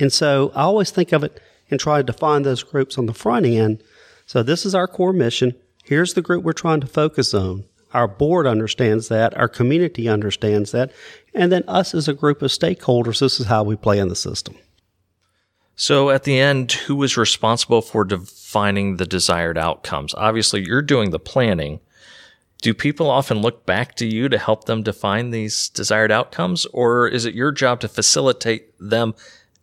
And 0.00 0.12
so 0.12 0.50
I 0.54 0.62
always 0.62 0.90
think 0.90 1.12
of 1.12 1.22
it 1.22 1.40
and 1.70 1.78
try 1.78 1.98
to 1.98 2.02
define 2.02 2.42
those 2.42 2.62
groups 2.62 2.98
on 2.98 3.06
the 3.06 3.14
front 3.14 3.46
end. 3.46 3.82
So 4.26 4.42
this 4.42 4.64
is 4.66 4.74
our 4.74 4.88
core 4.88 5.12
mission. 5.12 5.54
Here's 5.84 6.14
the 6.14 6.22
group 6.22 6.44
we're 6.44 6.52
trying 6.52 6.80
to 6.80 6.86
focus 6.86 7.34
on. 7.34 7.64
Our 7.92 8.08
board 8.08 8.46
understands 8.46 9.08
that, 9.08 9.36
our 9.36 9.48
community 9.48 10.08
understands 10.08 10.72
that, 10.72 10.90
and 11.32 11.52
then 11.52 11.62
us 11.68 11.94
as 11.94 12.08
a 12.08 12.14
group 12.14 12.42
of 12.42 12.50
stakeholders, 12.50 13.20
this 13.20 13.38
is 13.38 13.46
how 13.46 13.62
we 13.62 13.76
play 13.76 14.00
in 14.00 14.08
the 14.08 14.16
system. 14.16 14.56
So 15.76 16.10
at 16.10 16.22
the 16.22 16.38
end, 16.38 16.70
who 16.72 17.02
is 17.02 17.16
responsible 17.16 17.82
for 17.82 18.04
defining 18.04 18.96
the 18.96 19.06
desired 19.06 19.58
outcomes? 19.58 20.14
Obviously, 20.14 20.64
you're 20.64 20.82
doing 20.82 21.10
the 21.10 21.18
planning. 21.18 21.80
Do 22.62 22.72
people 22.72 23.10
often 23.10 23.38
look 23.38 23.66
back 23.66 23.96
to 23.96 24.06
you 24.06 24.28
to 24.28 24.38
help 24.38 24.64
them 24.64 24.82
define 24.82 25.30
these 25.30 25.68
desired 25.68 26.12
outcomes, 26.12 26.64
or 26.66 27.08
is 27.08 27.24
it 27.24 27.34
your 27.34 27.50
job 27.52 27.80
to 27.80 27.88
facilitate 27.88 28.72
them 28.78 29.14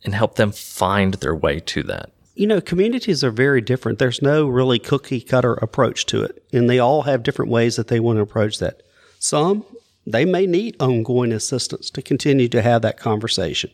and 0.03 0.13
help 0.13 0.35
them 0.35 0.51
find 0.51 1.15
their 1.15 1.35
way 1.35 1.59
to 1.61 1.83
that? 1.83 2.11
You 2.35 2.47
know, 2.47 2.61
communities 2.61 3.23
are 3.23 3.31
very 3.31 3.61
different. 3.61 3.97
There's 3.97 4.21
no 4.21 4.47
really 4.47 4.79
cookie 4.79 5.21
cutter 5.21 5.53
approach 5.53 6.05
to 6.07 6.23
it, 6.23 6.43
and 6.51 6.69
they 6.69 6.79
all 6.79 7.03
have 7.03 7.23
different 7.23 7.51
ways 7.51 7.77
that 7.77 7.87
they 7.87 7.99
want 7.99 8.17
to 8.17 8.23
approach 8.23 8.59
that. 8.59 8.83
Some, 9.17 9.65
they 10.05 10.25
may 10.25 10.45
need 10.45 10.75
ongoing 10.79 11.31
assistance 11.31 11.89
to 11.91 12.01
continue 12.01 12.49
to 12.49 12.61
have 12.61 12.81
that 12.81 12.97
conversation 12.97 13.71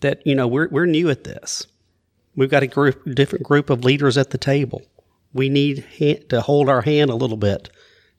that 0.00 0.26
you 0.26 0.34
know 0.34 0.46
we're 0.46 0.68
we're 0.68 0.86
new 0.86 1.10
at 1.10 1.24
this. 1.24 1.66
We've 2.36 2.50
got 2.50 2.62
a 2.62 2.68
group, 2.68 3.02
different 3.14 3.44
group 3.44 3.70
of 3.70 3.84
leaders 3.84 4.16
at 4.16 4.30
the 4.30 4.38
table. 4.38 4.82
We 5.32 5.48
need 5.48 5.84
to 6.28 6.40
hold 6.40 6.68
our 6.68 6.82
hand 6.82 7.10
a 7.10 7.16
little 7.16 7.36
bit 7.36 7.70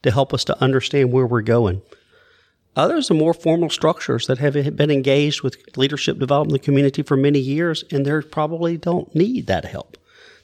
to 0.03 0.11
help 0.11 0.33
us 0.33 0.43
to 0.45 0.61
understand 0.61 1.11
where 1.11 1.25
we're 1.25 1.41
going. 1.41 1.81
Others 2.75 3.11
are 3.11 3.15
more 3.15 3.33
formal 3.33 3.69
structures 3.69 4.27
that 4.27 4.37
have 4.37 4.53
been 4.75 4.91
engaged 4.91 5.41
with 5.41 5.57
leadership 5.75 6.19
development 6.19 6.51
in 6.51 6.61
the 6.61 6.65
community 6.65 7.03
for 7.03 7.17
many 7.17 7.39
years, 7.39 7.83
and 7.91 8.05
they 8.05 8.21
probably 8.21 8.77
don't 8.77 9.13
need 9.13 9.47
that 9.47 9.65
help 9.65 9.97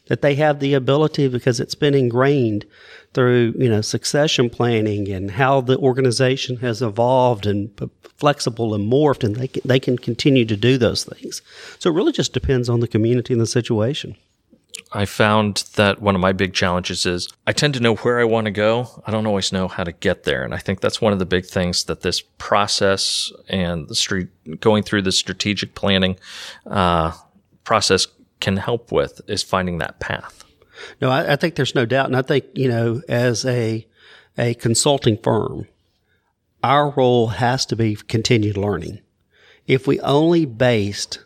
that 0.08 0.22
they 0.22 0.36
have 0.36 0.60
the 0.60 0.74
ability 0.74 1.28
because 1.28 1.60
it's 1.60 1.76
been 1.76 1.94
ingrained 1.94 2.66
through 3.14 3.54
you 3.58 3.70
know 3.70 3.82
succession 3.82 4.50
planning 4.50 5.10
and 5.10 5.32
how 5.32 5.62
the 5.62 5.78
organization 5.78 6.58
has 6.58 6.82
evolved 6.82 7.46
and 7.46 7.72
flexible 8.18 8.74
and 8.74 8.92
morphed 8.92 9.24
and 9.24 9.36
they 9.36 9.48
can, 9.48 9.62
they 9.66 9.80
can 9.80 9.98
continue 9.98 10.46
to 10.46 10.58
do 10.58 10.78
those 10.78 11.04
things 11.04 11.42
so 11.80 11.90
it 11.90 11.94
really 11.94 12.12
just 12.12 12.34
depends 12.34 12.70
on 12.70 12.80
the 12.80 12.88
community 12.88 13.34
and 13.34 13.42
the 13.42 13.48
situation 13.48 14.16
I 14.94 15.06
found 15.06 15.66
that 15.76 16.02
one 16.02 16.16
of 16.16 16.22
my 16.22 16.32
big 16.32 16.54
challenges 16.54 17.06
is 17.06 17.28
I 17.46 17.52
tend 17.52 17.74
to 17.74 17.80
know 17.80 17.96
where 17.96 18.20
I 18.20 18.24
want 18.24 18.46
to 18.46 18.52
go. 18.52 19.02
I 19.06 19.12
don't 19.12 19.26
always 19.26 19.52
know 19.52 19.68
how 19.68 19.84
to 19.84 19.92
get 19.92 20.24
there. 20.24 20.44
And 20.44 20.54
I 20.54 20.60
think 20.60 20.80
that's 20.80 21.02
one 21.02 21.14
of 21.14 21.20
the 21.20 21.26
big 21.26 21.46
things 21.46 21.86
that 21.86 22.02
this 22.02 22.22
process 22.22 23.32
and 23.50 23.88
the 23.88 23.96
street 23.96 24.30
going 24.60 24.84
through 24.84 25.02
the 25.02 25.12
strategic 25.12 25.76
planning 25.76 26.18
uh, 26.66 27.12
process 27.64 28.08
can 28.40 28.58
help 28.58 28.92
with 28.92 29.20
is 29.28 29.44
finding 29.44 29.80
that 29.80 30.00
path. 30.00 30.44
No, 31.02 31.10
I, 31.10 31.34
I, 31.34 31.36
think 31.36 31.56
there's 31.56 31.76
no 31.76 31.86
doubt, 31.86 32.08
and 32.08 32.16
I 32.16 32.22
think 32.22 32.46
you 32.54 32.68
know, 32.68 33.02
as 33.08 33.46
a 33.46 33.86
a 34.38 34.54
consulting 34.56 35.18
firm, 35.18 35.68
our 36.64 36.92
role 36.92 37.28
has 37.28 37.66
to 37.68 37.76
be 37.76 37.96
continued 37.96 38.58
learning. 38.58 39.00
If 39.66 39.88
we 39.88 40.00
only 40.02 40.46
based 40.46 41.24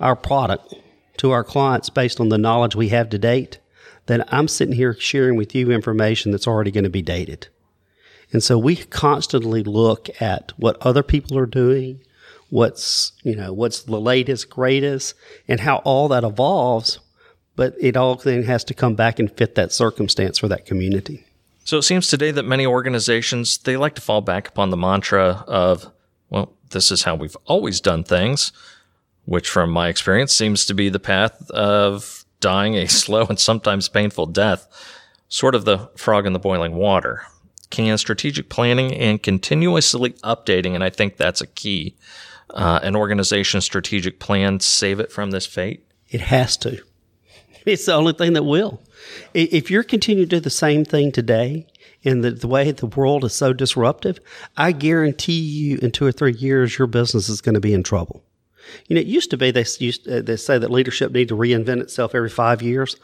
our 0.00 0.16
product 0.16 0.74
to 1.18 1.30
our 1.30 1.44
clients 1.44 1.90
based 1.90 2.20
on 2.20 2.28
the 2.28 2.38
knowledge 2.38 2.76
we 2.76 2.88
have 2.90 3.08
to 3.10 3.18
date, 3.18 3.58
then 4.06 4.24
I'm 4.28 4.48
sitting 4.48 4.74
here 4.74 4.94
sharing 4.94 5.36
with 5.36 5.54
you 5.54 5.70
information 5.70 6.30
that's 6.30 6.46
already 6.46 6.70
going 6.70 6.84
to 6.84 6.90
be 6.90 7.02
dated. 7.02 7.48
And 8.32 8.42
so 8.42 8.58
we 8.58 8.76
constantly 8.76 9.62
look 9.62 10.08
at 10.20 10.52
what 10.56 10.76
other 10.80 11.02
people 11.02 11.38
are 11.38 11.46
doing, 11.46 12.00
what's 12.50 13.12
you 13.24 13.34
know 13.34 13.52
what's 13.52 13.82
the 13.82 14.00
latest 14.00 14.48
greatest 14.48 15.14
and 15.48 15.60
how 15.60 15.78
all 15.78 16.06
that 16.08 16.22
evolves 16.22 17.00
but 17.56 17.74
it 17.80 17.96
all 17.96 18.16
then 18.16 18.42
has 18.44 18.64
to 18.64 18.74
come 18.74 18.94
back 18.94 19.18
and 19.18 19.32
fit 19.32 19.54
that 19.54 19.72
circumstance 19.72 20.38
for 20.38 20.48
that 20.48 20.66
community 20.66 21.24
so 21.64 21.78
it 21.78 21.82
seems 21.82 22.06
today 22.06 22.30
that 22.30 22.44
many 22.44 22.66
organizations 22.66 23.58
they 23.58 23.76
like 23.76 23.94
to 23.94 24.00
fall 24.00 24.20
back 24.20 24.48
upon 24.48 24.70
the 24.70 24.76
mantra 24.76 25.44
of 25.46 25.90
well 26.30 26.52
this 26.70 26.90
is 26.90 27.02
how 27.02 27.14
we've 27.14 27.36
always 27.46 27.80
done 27.80 28.04
things 28.04 28.52
which 29.24 29.48
from 29.48 29.70
my 29.70 29.88
experience 29.88 30.32
seems 30.32 30.64
to 30.64 30.74
be 30.74 30.88
the 30.88 31.00
path 31.00 31.50
of 31.50 32.24
dying 32.40 32.76
a 32.76 32.86
slow 32.88 33.24
and 33.26 33.40
sometimes 33.40 33.88
painful 33.88 34.26
death 34.26 34.66
sort 35.28 35.54
of 35.54 35.64
the 35.64 35.90
frog 35.96 36.26
in 36.26 36.32
the 36.32 36.38
boiling 36.38 36.74
water 36.74 37.22
can 37.68 37.98
strategic 37.98 38.48
planning 38.48 38.94
and 38.94 39.22
continuously 39.22 40.10
updating 40.22 40.74
and 40.74 40.84
i 40.84 40.90
think 40.90 41.16
that's 41.16 41.40
a 41.40 41.46
key 41.48 41.96
uh, 42.50 42.80
an 42.82 42.96
organization's 42.96 43.64
strategic 43.64 44.18
plan 44.18 44.60
save 44.60 45.00
it 45.00 45.12
from 45.12 45.30
this 45.30 45.46
fate? 45.46 45.84
It 46.08 46.20
has 46.22 46.56
to. 46.58 46.82
It's 47.72 47.86
the 47.86 47.94
only 47.94 48.12
thing 48.12 48.34
that 48.34 48.44
will. 48.44 48.80
If 49.34 49.72
you're 49.72 49.82
continuing 49.82 50.28
to 50.28 50.36
do 50.36 50.40
the 50.40 50.50
same 50.50 50.84
thing 50.84 51.10
today, 51.10 51.66
in 52.02 52.20
the, 52.20 52.30
the 52.30 52.46
way 52.46 52.70
the 52.70 52.86
world 52.86 53.24
is 53.24 53.34
so 53.34 53.52
disruptive, 53.52 54.20
I 54.56 54.70
guarantee 54.70 55.40
you 55.40 55.78
in 55.78 55.90
two 55.90 56.06
or 56.06 56.12
three 56.12 56.34
years, 56.34 56.78
your 56.78 56.86
business 56.86 57.28
is 57.28 57.40
going 57.40 57.56
to 57.56 57.60
be 57.60 57.74
in 57.74 57.82
trouble. 57.82 58.22
You 58.86 58.94
know, 58.94 59.00
it 59.00 59.08
used 59.08 59.30
to 59.30 59.36
be 59.36 59.50
they 59.50 59.64
used 59.78 60.08
uh, 60.08 60.22
they 60.22 60.36
say 60.36 60.58
that 60.58 60.70
leadership 60.70 61.10
needs 61.10 61.28
to 61.28 61.36
reinvent 61.36 61.80
itself 61.80 62.14
every 62.14 62.28
five 62.28 62.62
years. 62.62 62.96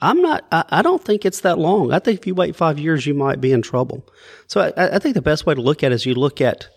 I'm 0.00 0.20
not. 0.20 0.44
I, 0.50 0.64
I, 0.70 0.82
don't 0.82 1.04
think 1.04 1.24
it's 1.24 1.40
that 1.40 1.58
long. 1.58 1.92
I 1.92 1.98
think 2.00 2.20
if 2.20 2.26
you 2.26 2.34
wait 2.34 2.54
five 2.54 2.78
years, 2.78 3.06
you 3.06 3.14
might 3.14 3.40
be 3.40 3.52
in 3.52 3.62
trouble. 3.62 4.08
So 4.46 4.72
I, 4.76 4.96
I 4.96 4.98
think 4.98 5.14
the 5.14 5.22
best 5.22 5.46
way 5.46 5.54
to 5.54 5.60
look 5.60 5.82
at 5.82 5.90
it 5.92 5.96
is 5.96 6.06
you 6.06 6.14
look 6.14 6.40
at 6.40 6.68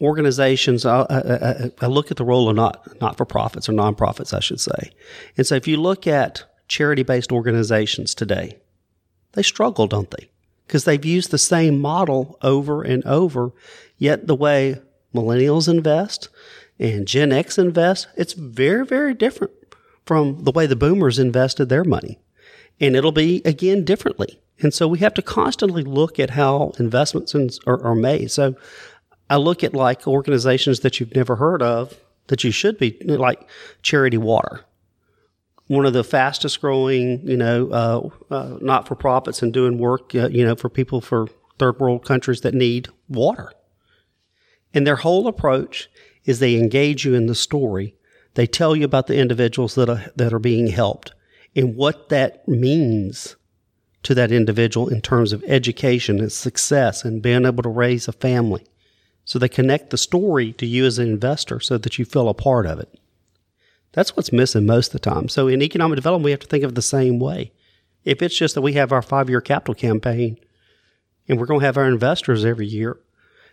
organizations, 0.00 0.84
I, 0.86 1.02
I, 1.02 1.70
I, 1.82 1.86
look 1.86 2.10
at 2.10 2.16
the 2.16 2.24
role 2.24 2.48
of 2.48 2.56
not 2.56 3.00
not 3.00 3.16
for 3.16 3.24
profits 3.24 3.68
or 3.68 3.72
nonprofits, 3.72 4.34
I 4.34 4.40
should 4.40 4.60
say. 4.60 4.90
And 5.36 5.46
so, 5.46 5.54
if 5.54 5.66
you 5.66 5.78
look 5.78 6.06
at 6.06 6.44
charity 6.70 7.02
based 7.02 7.32
organizations 7.32 8.14
today, 8.14 8.58
they 9.32 9.42
struggle, 9.42 9.86
don't 9.86 10.10
they? 10.12 10.30
Because 10.66 10.84
they've 10.84 11.04
used 11.04 11.30
the 11.30 11.38
same 11.38 11.80
model 11.80 12.38
over 12.42 12.82
and 12.82 13.04
over. 13.04 13.52
Yet 13.98 14.26
the 14.28 14.36
way 14.36 14.80
millennials 15.14 15.68
invest 15.68 16.28
and 16.78 17.06
Gen 17.06 17.32
X 17.32 17.58
invest, 17.58 18.06
it's 18.16 18.32
very, 18.32 18.86
very 18.86 19.12
different 19.12 19.52
from 20.06 20.44
the 20.44 20.52
way 20.52 20.66
the 20.66 20.76
boomers 20.76 21.18
invested 21.18 21.68
their 21.68 21.84
money. 21.84 22.18
And 22.80 22.96
it'll 22.96 23.12
be 23.12 23.42
again 23.44 23.84
differently. 23.84 24.40
And 24.60 24.72
so 24.72 24.86
we 24.86 24.98
have 25.00 25.14
to 25.14 25.22
constantly 25.22 25.82
look 25.82 26.18
at 26.18 26.30
how 26.30 26.72
investments 26.78 27.34
are, 27.66 27.82
are 27.82 27.94
made. 27.94 28.30
So 28.30 28.54
I 29.28 29.36
look 29.36 29.64
at 29.64 29.74
like 29.74 30.06
organizations 30.06 30.80
that 30.80 31.00
you've 31.00 31.14
never 31.14 31.36
heard 31.36 31.62
of 31.62 31.98
that 32.28 32.44
you 32.44 32.50
should 32.52 32.78
be 32.78 32.96
like 33.04 33.48
Charity 33.82 34.18
Water, 34.18 34.64
one 35.70 35.86
of 35.86 35.92
the 35.92 36.02
fastest 36.02 36.60
growing, 36.60 37.24
you 37.24 37.36
know, 37.36 37.70
uh, 37.70 38.34
uh, 38.34 38.58
not 38.60 38.88
for 38.88 38.96
profits 38.96 39.40
and 39.40 39.52
doing 39.52 39.78
work, 39.78 40.12
uh, 40.16 40.28
you 40.28 40.44
know, 40.44 40.56
for 40.56 40.68
people 40.68 41.00
for 41.00 41.28
third 41.60 41.78
world 41.78 42.04
countries 42.04 42.40
that 42.40 42.54
need 42.54 42.88
water. 43.08 43.52
And 44.74 44.84
their 44.84 44.96
whole 44.96 45.28
approach 45.28 45.88
is 46.24 46.40
they 46.40 46.56
engage 46.56 47.04
you 47.04 47.14
in 47.14 47.26
the 47.26 47.36
story. 47.36 47.94
They 48.34 48.48
tell 48.48 48.74
you 48.74 48.84
about 48.84 49.06
the 49.06 49.16
individuals 49.16 49.76
that 49.76 49.88
are, 49.88 50.10
that 50.16 50.32
are 50.32 50.40
being 50.40 50.66
helped 50.66 51.12
and 51.54 51.76
what 51.76 52.08
that 52.08 52.48
means 52.48 53.36
to 54.02 54.12
that 54.16 54.32
individual 54.32 54.88
in 54.88 55.00
terms 55.00 55.32
of 55.32 55.44
education 55.44 56.18
and 56.18 56.32
success 56.32 57.04
and 57.04 57.22
being 57.22 57.46
able 57.46 57.62
to 57.62 57.68
raise 57.68 58.08
a 58.08 58.12
family. 58.12 58.66
So 59.24 59.38
they 59.38 59.48
connect 59.48 59.90
the 59.90 59.98
story 59.98 60.52
to 60.54 60.66
you 60.66 60.84
as 60.84 60.98
an 60.98 61.06
investor 61.06 61.60
so 61.60 61.78
that 61.78 61.96
you 61.96 62.04
feel 62.04 62.28
a 62.28 62.34
part 62.34 62.66
of 62.66 62.80
it. 62.80 62.99
That's 63.92 64.16
what's 64.16 64.32
missing 64.32 64.66
most 64.66 64.88
of 64.88 64.92
the 65.00 65.10
time. 65.10 65.28
So 65.28 65.48
in 65.48 65.62
economic 65.62 65.96
development, 65.96 66.24
we 66.24 66.30
have 66.30 66.40
to 66.40 66.46
think 66.46 66.64
of 66.64 66.74
the 66.74 66.82
same 66.82 67.18
way. 67.18 67.52
If 68.04 68.22
it's 68.22 68.36
just 68.36 68.54
that 68.54 68.62
we 68.62 68.74
have 68.74 68.92
our 68.92 69.02
five 69.02 69.28
year 69.28 69.40
capital 69.40 69.74
campaign 69.74 70.38
and 71.28 71.38
we're 71.38 71.46
going 71.46 71.60
to 71.60 71.66
have 71.66 71.76
our 71.76 71.88
investors 71.88 72.44
every 72.44 72.66
year 72.66 72.98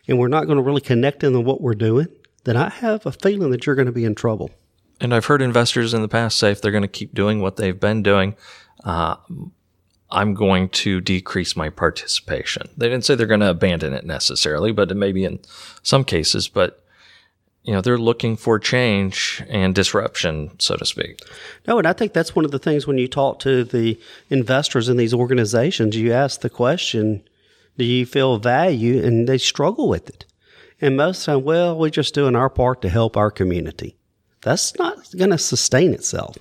and 0.07 0.19
we're 0.19 0.27
not 0.27 0.45
going 0.45 0.57
to 0.57 0.63
really 0.63 0.81
connect 0.81 1.19
them 1.19 1.33
to 1.33 1.41
what 1.41 1.61
we're 1.61 1.75
doing, 1.75 2.07
then 2.45 2.55
I 2.55 2.69
have 2.69 3.05
a 3.05 3.11
feeling 3.11 3.51
that 3.51 3.65
you're 3.65 3.75
going 3.75 3.87
to 3.87 3.91
be 3.91 4.05
in 4.05 4.15
trouble. 4.15 4.51
And 5.01 5.13
I've 5.13 5.25
heard 5.25 5.41
investors 5.41 5.93
in 5.93 6.01
the 6.01 6.07
past 6.07 6.37
say 6.37 6.51
if 6.51 6.61
they're 6.61 6.71
going 6.71 6.81
to 6.81 6.87
keep 6.87 7.13
doing 7.13 7.41
what 7.41 7.57
they've 7.57 7.79
been 7.79 8.01
doing, 8.01 8.35
uh, 8.83 9.17
I'm 10.09 10.33
going 10.33 10.69
to 10.69 11.01
decrease 11.01 11.55
my 11.55 11.69
participation. 11.69 12.69
They 12.77 12.87
didn't 12.87 13.05
say 13.05 13.15
they're 13.15 13.27
going 13.27 13.41
to 13.41 13.49
abandon 13.49 13.93
it 13.93 14.05
necessarily, 14.05 14.71
but 14.71 14.95
maybe 14.95 15.25
in 15.25 15.39
some 15.83 16.03
cases, 16.03 16.47
but 16.47 16.83
you 17.67 17.73
know, 17.73 17.81
they're 17.81 17.97
looking 17.97 18.37
for 18.37 18.59
change 18.59 19.43
and 19.49 19.75
disruption, 19.75 20.51
so 20.57 20.77
to 20.77 20.85
speak. 20.85 21.19
No, 21.67 21.77
and 21.77 21.85
I 21.85 21.91
think 21.91 22.13
that's 22.13 22.33
one 22.33 22.45
of 22.45 22.51
the 22.51 22.59
things 22.59 22.87
when 22.87 22.97
you 22.97 23.09
talk 23.09 23.39
to 23.39 23.65
the 23.65 23.99
investors 24.29 24.87
in 24.87 24.95
these 24.95 25.13
organizations, 25.13 25.97
you 25.97 26.13
ask 26.13 26.39
the 26.39 26.49
question, 26.49 27.27
do 27.77 27.83
you 27.83 28.05
feel 28.05 28.37
value? 28.37 29.03
And 29.03 29.27
they 29.27 29.37
struggle 29.37 29.89
with 29.89 30.07
it. 30.07 30.23
And 30.79 30.95
most 30.95 31.25
time, 31.25 31.43
well, 31.43 31.77
we're 31.77 31.89
just 31.89 32.13
doing 32.13 32.37
our 32.37 32.49
part 32.49 32.81
to 32.83 32.89
help 32.89 33.17
our 33.17 33.29
community. 33.29 33.97
That's 34.43 34.79
not 34.79 35.11
going 35.17 35.31
to 35.31 35.37
sustain 35.37 35.93
itself. 35.93 36.37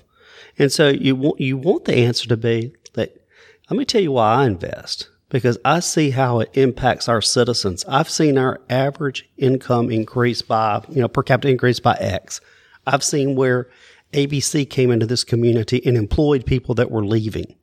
And 0.57 0.71
so 0.71 0.87
you 0.87 1.17
want, 1.17 1.41
you 1.41 1.57
want 1.57 1.83
the 1.83 1.97
answer 1.97 2.29
to 2.29 2.37
be 2.37 2.73
that 2.93 3.21
let 3.69 3.77
me 3.77 3.83
tell 3.83 4.01
you 4.01 4.13
why 4.13 4.35
I 4.35 4.45
invest 4.45 5.09
because 5.29 5.57
I 5.65 5.79
see 5.81 6.11
how 6.11 6.39
it 6.39 6.49
impacts 6.53 7.09
our 7.09 7.21
citizens. 7.21 7.83
I've 7.87 8.09
seen 8.09 8.37
our 8.37 8.61
average 8.69 9.29
income 9.37 9.91
increase 9.91 10.41
by, 10.41 10.83
you 10.89 11.01
know, 11.01 11.07
per 11.07 11.23
capita 11.23 11.49
increase 11.49 11.79
by 11.79 11.95
X. 11.99 12.39
I've 12.85 13.03
seen 13.03 13.35
where 13.35 13.67
ABC 14.13 14.69
came 14.69 14.89
into 14.89 15.05
this 15.05 15.25
community 15.25 15.81
and 15.85 15.97
employed 15.97 16.45
people 16.45 16.75
that 16.75 16.89
were 16.91 17.05
leaving. 17.05 17.55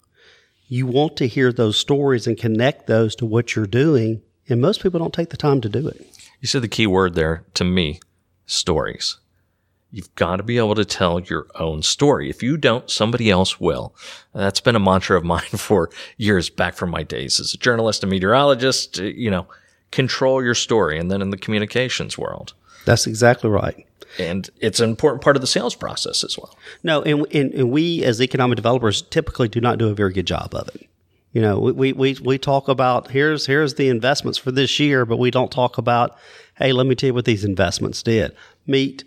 you 0.69 0.87
want 0.87 1.17
to 1.19 1.27
hear 1.27 1.53
those 1.53 1.77
stories 1.77 2.27
and 2.27 2.39
connect 2.39 2.87
those 2.87 3.15
to 3.17 3.27
what 3.27 3.55
you're 3.55 3.67
doing. 3.67 4.23
And 4.49 4.61
most 4.61 4.83
people 4.83 4.99
don't 5.01 5.15
take 5.15 5.31
the 5.31 5.37
time 5.37 5.61
to 5.63 5.69
do 5.69 5.87
it. 5.89 6.07
You 6.41 6.49
said 6.49 6.63
the 6.63 6.69
key 6.69 6.87
word 6.87 7.15
there 7.15 7.45
to 7.55 7.65
me 7.65 8.01
stories. 8.47 9.19
You've 9.95 10.13
got 10.17 10.37
to 10.37 10.43
be 10.43 10.59
able 10.59 10.75
to 10.75 10.85
tell 10.85 11.21
your 11.21 11.47
own 11.55 11.83
story. 11.83 12.29
If 12.29 12.43
you 12.43 12.57
don't, 12.57 12.91
somebody 12.91 13.31
else 13.31 13.61
will. 13.61 13.95
That's 14.33 14.61
been 14.61 14.75
a 14.75 14.81
mantra 14.81 15.17
of 15.17 15.23
mine 15.35 15.43
for 15.43 15.89
years 16.17 16.51
back 16.51 16.75
from 16.75 16.91
my 16.91 17.05
days 17.05 17.39
as 17.39 17.55
a 17.55 17.59
journalist 17.59 18.03
and 18.03 18.11
meteorologist. 18.11 18.99
Uh, 18.99 19.05
you 19.05 19.31
know, 19.31 19.47
control 19.93 20.43
your 20.43 20.57
story. 20.57 20.99
And 20.99 21.13
then 21.13 21.23
in 21.23 21.31
the 21.31 21.37
communications 21.37 22.19
world. 22.19 22.55
That's 22.85 23.07
exactly 23.07 23.49
right. 23.49 23.87
And 24.19 24.51
it's 24.61 24.81
an 24.81 24.91
important 24.91 25.23
part 25.23 25.37
of 25.37 25.41
the 25.41 25.47
sales 25.47 25.77
process 25.77 26.25
as 26.25 26.37
well. 26.37 26.59
No, 26.83 27.03
and, 27.03 27.25
and, 27.33 27.55
and 27.55 27.71
we 27.71 28.03
as 28.03 28.21
economic 28.21 28.57
developers 28.57 29.01
typically 29.01 29.47
do 29.47 29.61
not 29.61 29.79
do 29.79 29.89
a 29.91 29.95
very 29.95 30.13
good 30.13 30.27
job 30.27 30.57
of 30.57 30.67
it. 30.75 30.89
You 31.33 31.41
know, 31.41 31.61
we, 31.61 31.93
we, 31.93 32.15
we 32.15 32.37
talk 32.39 32.67
about 32.67 33.13
here's 33.13 33.47
here's 33.47 33.75
the 33.75 33.89
investments 33.89 34.39
for 34.39 34.51
this 34.51 34.81
year, 34.81 35.07
but 35.07 35.19
we 35.19 35.31
don't 35.31 35.53
talk 35.53 35.79
about, 35.79 36.17
hey, 36.57 36.73
let 36.73 36.87
me 36.87 36.97
tell 36.97 37.09
you 37.09 37.15
what 37.15 37.27
these 37.27 37.45
investments 37.45 38.03
did. 38.03 38.35
Meet 38.67 39.05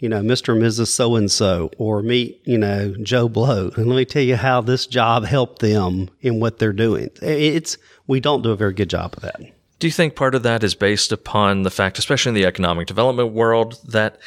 you 0.00 0.08
know, 0.08 0.22
Mr. 0.22 0.54
and 0.54 0.62
Mrs. 0.62 0.88
So 0.88 1.14
and 1.14 1.30
so, 1.30 1.70
or 1.76 2.02
meet, 2.02 2.40
you 2.44 2.58
know, 2.58 2.94
Joe 3.02 3.28
Blow. 3.28 3.70
And 3.76 3.86
let 3.86 3.96
me 3.96 4.04
tell 4.06 4.22
you 4.22 4.36
how 4.36 4.62
this 4.62 4.86
job 4.86 5.24
helped 5.26 5.60
them 5.60 6.08
in 6.22 6.40
what 6.40 6.58
they're 6.58 6.72
doing. 6.72 7.10
It's, 7.20 7.76
we 8.06 8.18
don't 8.18 8.42
do 8.42 8.50
a 8.50 8.56
very 8.56 8.72
good 8.72 8.90
job 8.90 9.14
of 9.16 9.22
that. 9.22 9.40
Do 9.78 9.86
you 9.86 9.92
think 9.92 10.16
part 10.16 10.34
of 10.34 10.42
that 10.42 10.64
is 10.64 10.74
based 10.74 11.12
upon 11.12 11.62
the 11.62 11.70
fact, 11.70 11.98
especially 11.98 12.30
in 12.30 12.34
the 12.34 12.46
economic 12.46 12.86
development 12.86 13.32
world, 13.32 13.78
that 13.86 14.18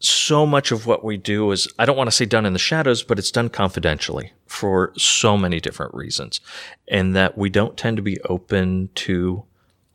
so 0.00 0.46
much 0.46 0.70
of 0.70 0.86
what 0.86 1.02
we 1.02 1.16
do 1.16 1.50
is, 1.50 1.66
I 1.78 1.86
don't 1.86 1.96
want 1.96 2.08
to 2.08 2.16
say 2.16 2.24
done 2.24 2.46
in 2.46 2.52
the 2.52 2.58
shadows, 2.58 3.02
but 3.02 3.18
it's 3.18 3.30
done 3.30 3.48
confidentially 3.48 4.32
for 4.46 4.92
so 4.96 5.36
many 5.36 5.60
different 5.60 5.94
reasons. 5.94 6.40
And 6.86 7.16
that 7.16 7.36
we 7.36 7.50
don't 7.50 7.76
tend 7.76 7.96
to 7.96 8.02
be 8.02 8.20
open 8.22 8.90
to 8.96 9.44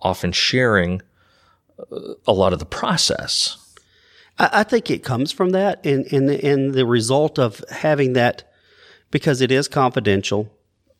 often 0.02 0.32
sharing 0.32 1.02
uh, 1.80 2.16
a 2.28 2.34
lot 2.34 2.54
of 2.54 2.60
the 2.60 2.66
process 2.66 3.63
I, 4.38 4.50
I 4.54 4.64
think 4.64 4.90
it 4.90 5.04
comes 5.04 5.32
from 5.32 5.52
that, 5.52 5.86
and 5.86 6.12
and 6.12 6.30
the, 6.30 6.44
and 6.46 6.74
the 6.74 6.86
result 6.86 7.40
of 7.40 7.64
having 7.70 8.14
that 8.14 8.50
because 9.12 9.42
it 9.42 9.52
is 9.52 9.68
confidential. 9.68 10.52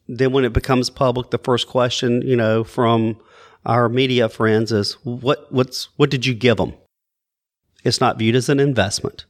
Then 0.08 0.32
when 0.34 0.46
it 0.46 0.54
becomes 0.54 0.90
public, 0.90 1.30
the 1.30 1.38
first 1.38 1.68
question 1.68 2.22
you 2.22 2.36
know 2.36 2.64
from 2.64 3.18
our 3.66 3.90
media 3.90 4.30
friends 4.30 4.72
is 4.72 4.94
what 5.04 5.52
what's 5.52 5.90
what 5.98 6.10
did 6.10 6.26
you 6.26 6.34
give 6.34 6.58
them? 6.58 6.74
It's 7.84 8.02
not 8.02 8.18
viewed 8.18 8.36
as 8.36 8.50
an 8.50 8.60
investment, 8.60 9.26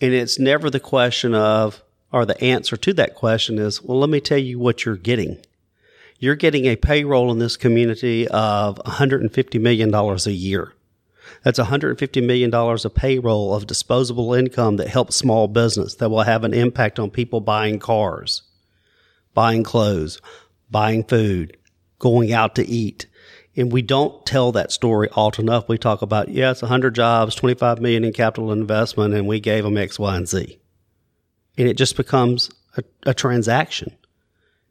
and 0.00 0.12
it's 0.12 0.38
never 0.38 0.70
the 0.70 0.80
question 0.80 1.34
of 1.34 1.82
or 2.12 2.24
the 2.24 2.40
answer 2.42 2.76
to 2.76 2.92
that 2.94 3.14
question 3.14 3.58
is 3.58 3.82
well 3.82 3.98
let 3.98 4.08
me 4.08 4.20
tell 4.20 4.38
you 4.38 4.58
what 4.58 4.84
you're 4.84 4.96
getting 4.96 5.38
you're 6.18 6.36
getting 6.36 6.66
a 6.66 6.76
payroll 6.76 7.30
in 7.30 7.38
this 7.38 7.56
community 7.56 8.26
of 8.28 8.76
$150 8.76 9.60
million 9.60 9.94
a 9.94 10.30
year. 10.30 10.72
That's 11.42 11.58
$150 11.58 12.24
million 12.24 12.52
of 12.54 12.94
payroll 12.94 13.54
of 13.54 13.66
disposable 13.66 14.34
income 14.34 14.76
that 14.76 14.88
helps 14.88 15.16
small 15.16 15.48
business 15.48 15.94
that 15.96 16.10
will 16.10 16.22
have 16.22 16.44
an 16.44 16.54
impact 16.54 16.98
on 16.98 17.10
people 17.10 17.40
buying 17.40 17.78
cars, 17.78 18.42
buying 19.34 19.62
clothes, 19.62 20.20
buying 20.70 21.04
food, 21.04 21.56
going 21.98 22.32
out 22.32 22.54
to 22.56 22.66
eat. 22.66 23.06
And 23.56 23.72
we 23.72 23.82
don't 23.82 24.24
tell 24.26 24.52
that 24.52 24.72
story 24.72 25.08
often 25.12 25.46
enough. 25.46 25.68
We 25.68 25.78
talk 25.78 26.02
about, 26.02 26.28
yeah, 26.28 26.50
it's 26.50 26.62
100 26.62 26.94
jobs, 26.94 27.34
25 27.34 27.80
million 27.80 28.04
in 28.04 28.12
capital 28.12 28.52
investment, 28.52 29.14
and 29.14 29.26
we 29.26 29.40
gave 29.40 29.64
them 29.64 29.78
X, 29.78 29.98
Y, 29.98 30.16
and 30.16 30.28
Z. 30.28 30.58
And 31.56 31.68
it 31.68 31.78
just 31.78 31.96
becomes 31.96 32.50
a, 32.76 32.82
a 33.06 33.14
transaction. 33.14 33.96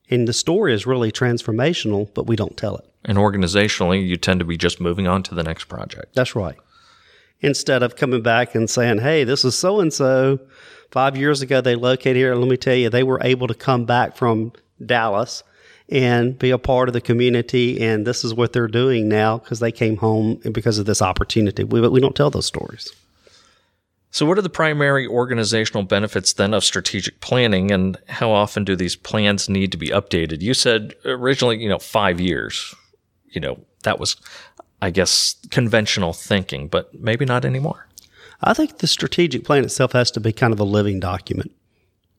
And 0.09 0.27
the 0.27 0.33
story 0.33 0.73
is 0.73 0.85
really 0.85 1.11
transformational, 1.11 2.13
but 2.13 2.27
we 2.27 2.35
don't 2.35 2.55
tell 2.55 2.75
it. 2.77 2.85
And 3.05 3.17
organizationally, 3.17 4.05
you 4.05 4.17
tend 4.17 4.39
to 4.39 4.45
be 4.45 4.57
just 4.57 4.81
moving 4.81 5.07
on 5.07 5.23
to 5.23 5.35
the 5.35 5.43
next 5.43 5.65
project. 5.65 6.15
That's 6.15 6.35
right. 6.35 6.57
Instead 7.41 7.83
of 7.83 7.95
coming 7.95 8.21
back 8.21 8.55
and 8.55 8.69
saying, 8.69 8.99
hey, 8.99 9.23
this 9.23 9.45
is 9.45 9.55
so 9.55 9.79
and 9.79 9.93
so. 9.93 10.39
Five 10.91 11.15
years 11.15 11.41
ago, 11.41 11.61
they 11.61 11.75
located 11.75 12.15
here. 12.15 12.35
Let 12.35 12.47
me 12.47 12.57
tell 12.57 12.75
you, 12.75 12.89
they 12.89 13.03
were 13.03 13.19
able 13.21 13.47
to 13.47 13.53
come 13.53 13.85
back 13.85 14.15
from 14.15 14.53
Dallas 14.83 15.43
and 15.89 16.37
be 16.39 16.49
a 16.49 16.57
part 16.57 16.89
of 16.89 16.93
the 16.93 17.01
community. 17.01 17.81
And 17.81 18.07
this 18.07 18.23
is 18.23 18.33
what 18.33 18.53
they're 18.53 18.67
doing 18.67 19.07
now 19.07 19.37
because 19.37 19.59
they 19.59 19.71
came 19.71 19.97
home 19.97 20.41
because 20.51 20.79
of 20.79 20.85
this 20.85 21.01
opportunity. 21.01 21.63
We, 21.63 21.81
we 21.87 21.99
don't 21.99 22.15
tell 22.15 22.31
those 22.31 22.45
stories. 22.45 22.91
So, 24.09 24.25
what 24.25 24.37
are 24.37 24.41
the 24.41 24.49
primary 24.49 25.05
organizational 25.05 25.83
benefits 25.83 26.31
then 26.31 26.53
of 26.53 26.63
strategic 26.63 27.19
planning, 27.19 27.69
and 27.69 27.97
how 28.07 28.31
often 28.31 28.63
do 28.63 28.73
these 28.73 28.95
plans 28.95 29.49
need 29.49 29.73
to 29.73 29.77
be 29.77 29.89
updated? 29.89 30.41
You 30.41 30.53
said 30.53 30.93
originally, 31.03 31.61
you 31.61 31.67
know, 31.67 31.79
five 31.79 32.21
years 32.21 32.73
you 33.35 33.41
know, 33.41 33.59
that 33.83 33.99
was, 33.99 34.15
I 34.81 34.89
guess, 34.89 35.35
conventional 35.51 36.13
thinking, 36.13 36.67
but 36.67 36.93
maybe 36.99 37.25
not 37.25 37.45
anymore. 37.45 37.87
I 38.41 38.53
think 38.53 38.79
the 38.79 38.87
strategic 38.87 39.43
plan 39.43 39.63
itself 39.63 39.91
has 39.93 40.11
to 40.11 40.19
be 40.19 40.31
kind 40.31 40.53
of 40.53 40.59
a 40.59 40.63
living 40.63 40.99
document. 40.99 41.51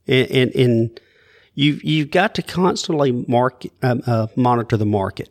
And, 0.07 0.31
and, 0.31 0.55
and 0.55 1.01
you've, 1.55 1.83
you've 1.85 2.11
got 2.11 2.35
to 2.37 2.43
constantly 2.43 3.13
market, 3.13 3.73
um, 3.83 4.03
uh, 4.07 4.29
monitor 4.37 4.77
the 4.77 4.87
market. 4.87 5.31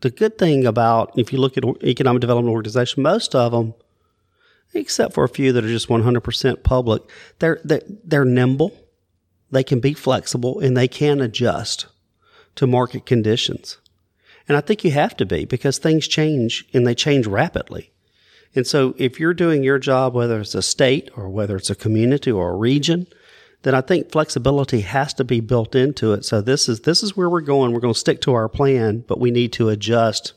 The 0.00 0.10
good 0.10 0.38
thing 0.38 0.64
about, 0.64 1.18
if 1.18 1.32
you 1.32 1.38
look 1.38 1.56
at 1.56 1.64
economic 1.82 2.20
development 2.20 2.54
organizations, 2.54 3.02
most 3.02 3.34
of 3.34 3.52
them, 3.52 3.74
except 4.74 5.14
for 5.14 5.24
a 5.24 5.28
few 5.28 5.52
that 5.52 5.64
are 5.64 5.68
just 5.68 5.88
100% 5.88 6.62
public, 6.62 7.02
they're, 7.38 7.60
they're, 7.64 7.82
they're 8.04 8.24
nimble, 8.24 8.72
they 9.50 9.64
can 9.64 9.80
be 9.80 9.94
flexible, 9.94 10.60
and 10.60 10.76
they 10.76 10.86
can 10.86 11.20
adjust 11.20 11.86
to 12.54 12.66
market 12.66 13.06
conditions. 13.06 13.78
And 14.48 14.56
I 14.56 14.60
think 14.60 14.82
you 14.82 14.90
have 14.92 15.16
to 15.18 15.26
be 15.26 15.44
because 15.44 15.78
things 15.78 16.08
change 16.08 16.64
and 16.72 16.86
they 16.86 16.94
change 16.94 17.26
rapidly. 17.26 17.92
And 18.54 18.66
so 18.66 18.94
if 18.96 19.20
you're 19.20 19.34
doing 19.34 19.62
your 19.62 19.78
job, 19.78 20.14
whether 20.14 20.40
it's 20.40 20.54
a 20.54 20.62
state 20.62 21.10
or 21.14 21.28
whether 21.28 21.56
it's 21.56 21.70
a 21.70 21.74
community 21.74 22.30
or 22.30 22.50
a 22.50 22.56
region, 22.56 23.06
then 23.62 23.74
I 23.74 23.82
think 23.82 24.10
flexibility 24.10 24.80
has 24.80 25.12
to 25.14 25.24
be 25.24 25.40
built 25.40 25.74
into 25.74 26.12
it. 26.12 26.24
So 26.24 26.40
this 26.40 26.68
is 26.68 26.80
this 26.80 27.02
is 27.02 27.16
where 27.16 27.28
we're 27.28 27.40
going. 27.40 27.72
We're 27.72 27.80
going 27.80 27.94
to 27.94 28.00
stick 28.00 28.20
to 28.22 28.32
our 28.32 28.48
plan, 28.48 29.04
but 29.06 29.20
we 29.20 29.30
need 29.30 29.52
to 29.54 29.68
adjust 29.68 30.32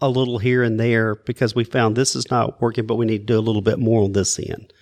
a 0.00 0.08
little 0.08 0.38
here 0.38 0.62
and 0.62 0.80
there 0.80 1.14
because 1.14 1.54
we 1.54 1.62
found 1.62 1.94
this 1.94 2.16
is 2.16 2.30
not 2.30 2.60
working, 2.60 2.86
but 2.86 2.96
we 2.96 3.06
need 3.06 3.20
to 3.20 3.34
do 3.34 3.38
a 3.38 3.40
little 3.40 3.62
bit 3.62 3.78
more 3.78 4.02
on 4.02 4.12
this 4.12 4.38
end. 4.38 4.72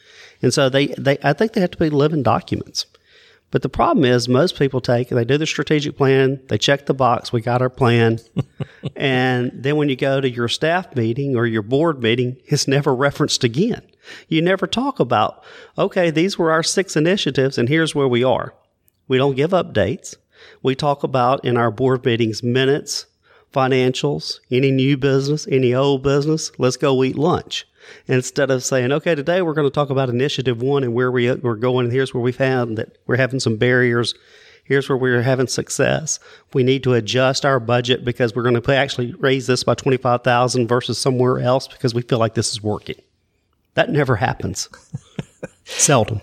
And 0.40 0.55
so 0.55 0.70
they, 0.70 0.87
they 0.87 1.18
I 1.22 1.35
think 1.35 1.53
they 1.53 1.61
have 1.61 1.72
to 1.72 1.79
be 1.79 1.90
living 1.90 2.22
documents. 2.22 2.87
But 3.51 3.63
the 3.63 3.69
problem 3.69 4.05
is, 4.05 4.29
most 4.29 4.57
people 4.57 4.81
take, 4.81 5.09
they 5.09 5.25
do 5.25 5.37
the 5.37 5.47
strategic 5.47 5.97
plan, 5.97 6.41
they 6.49 6.59
check 6.59 6.87
the 6.87 6.95
box, 6.95 7.33
we 7.33 7.41
got 7.41 7.63
our 7.63 7.71
plan. 7.71 8.21
and 8.97 9.51
then 9.53 9.77
when 9.77 9.89
you 9.89 9.97
go 9.97 10.21
to 10.21 10.31
your 10.31 10.49
staff 10.49 10.95
meeting 10.95 11.35
or 11.35 11.47
your 11.47 11.63
board 11.63 12.01
meeting, 12.01 12.37
it's 12.45 12.69
never 12.69 12.95
referenced 12.95 13.43
again. 13.43 13.83
You 14.29 14.41
never 14.41 14.67
talk 14.67 15.01
about, 15.01 15.43
okay, 15.77 16.11
these 16.11 16.39
were 16.39 16.53
our 16.53 16.63
six 16.63 16.97
initiatives 16.97 17.59
and 17.59 17.69
here's 17.69 17.95
where 17.95 18.09
we 18.09 18.23
are. 18.23 18.55
We 19.09 19.19
don't 19.19 19.37
give 19.37 19.51
updates. 19.51 20.17
We 20.63 20.75
talk 20.75 21.03
about 21.03 21.45
in 21.45 21.57
our 21.57 21.73
board 21.73 22.05
meetings 22.05 22.43
minutes, 22.43 23.07
financials, 23.53 24.39
any 24.51 24.71
new 24.71 24.97
business, 24.97 25.49
any 25.51 25.75
old 25.75 26.05
business. 26.05 26.53
Let's 26.57 26.77
go 26.77 27.03
eat 27.03 27.19
lunch 27.19 27.67
instead 28.07 28.51
of 28.51 28.64
saying, 28.64 28.93
okay, 28.93 29.14
today 29.14 29.43
we're 29.43 29.55
going 29.55 29.66
to 29.66 29.75
talk 29.75 29.90
about 29.90 30.09
initiative 30.09 30.62
one 30.62 30.85
and 30.85 30.95
where 30.95 31.11
we, 31.11 31.33
we're 31.33 31.57
going. 31.57 31.87
And 31.87 31.93
here's 31.93 32.14
where 32.14 32.23
we 32.23 32.33
found 32.33 32.79
that 32.79 32.99
we're 33.07 33.16
having 33.16 33.40
some 33.40 33.57
barriers. 33.57 34.14
Here's 34.64 34.88
where 34.88 34.99
we're 34.99 35.23
having 35.23 35.47
success. 35.47 36.21
We 36.53 36.62
need 36.62 36.85
to 36.85 36.95
adjust 36.95 37.45
our 37.45 37.59
budget 37.59 38.05
because 38.05 38.35
we're 38.35 38.43
going 38.43 38.61
to 38.61 38.77
actually 38.77 39.12
raise 39.14 39.47
this 39.47 39.64
by 39.64 39.75
25,000 39.75 40.69
versus 40.69 40.99
somewhere 40.99 41.40
else 41.40 41.66
because 41.66 41.95
we 41.95 42.03
feel 42.03 42.19
like 42.19 42.35
this 42.35 42.53
is 42.53 42.62
working. 42.62 42.97
That 43.75 43.90
never 43.90 44.16
happens. 44.16 44.69
Seldom. 45.64 46.21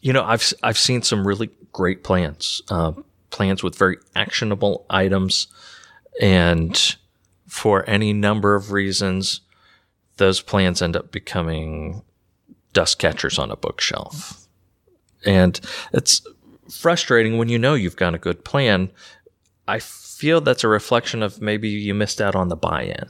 You 0.00 0.12
know, 0.12 0.24
I've, 0.24 0.52
I've 0.62 0.78
seen 0.78 1.02
some 1.02 1.26
really 1.26 1.50
great 1.72 2.04
plans, 2.04 2.62
uh, 2.70 2.92
plans 3.30 3.62
with 3.62 3.76
very 3.76 3.98
actionable 4.14 4.86
items. 4.88 5.46
And 6.20 6.96
for 7.48 7.88
any 7.88 8.12
number 8.12 8.54
of 8.54 8.72
reasons, 8.72 9.40
those 10.20 10.40
plans 10.40 10.80
end 10.80 10.96
up 10.96 11.10
becoming 11.10 12.02
dust 12.72 12.98
catchers 13.00 13.38
on 13.38 13.50
a 13.50 13.56
bookshelf. 13.56 14.46
And 15.26 15.58
it's 15.92 16.22
frustrating 16.70 17.38
when 17.38 17.48
you 17.48 17.58
know 17.58 17.74
you've 17.74 17.96
got 17.96 18.14
a 18.14 18.18
good 18.18 18.44
plan. 18.44 18.90
I 19.66 19.80
feel 19.80 20.40
that's 20.40 20.62
a 20.62 20.68
reflection 20.68 21.22
of 21.22 21.40
maybe 21.40 21.68
you 21.68 21.94
missed 21.94 22.20
out 22.20 22.36
on 22.36 22.48
the 22.48 22.56
buy 22.56 22.82
in. 22.82 23.08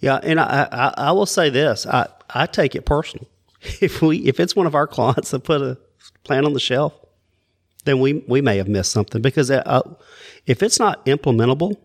Yeah, 0.00 0.18
and 0.22 0.40
I, 0.40 0.68
I, 0.72 0.94
I 0.96 1.12
will 1.12 1.26
say 1.26 1.48
this: 1.48 1.86
I, 1.86 2.08
I 2.30 2.46
take 2.46 2.74
it 2.74 2.84
personal. 2.84 3.26
If 3.82 4.00
we 4.00 4.18
if 4.20 4.40
it's 4.40 4.56
one 4.56 4.66
of 4.66 4.74
our 4.74 4.86
clients 4.86 5.32
that 5.32 5.44
put 5.44 5.60
a 5.60 5.76
plan 6.24 6.46
on 6.46 6.54
the 6.54 6.60
shelf, 6.60 6.94
then 7.84 8.00
we 8.00 8.24
we 8.26 8.40
may 8.40 8.56
have 8.56 8.68
missed 8.68 8.90
something 8.90 9.20
because 9.20 9.50
uh, 9.50 9.82
if 10.46 10.62
it's 10.62 10.78
not 10.78 11.04
implementable 11.04 11.76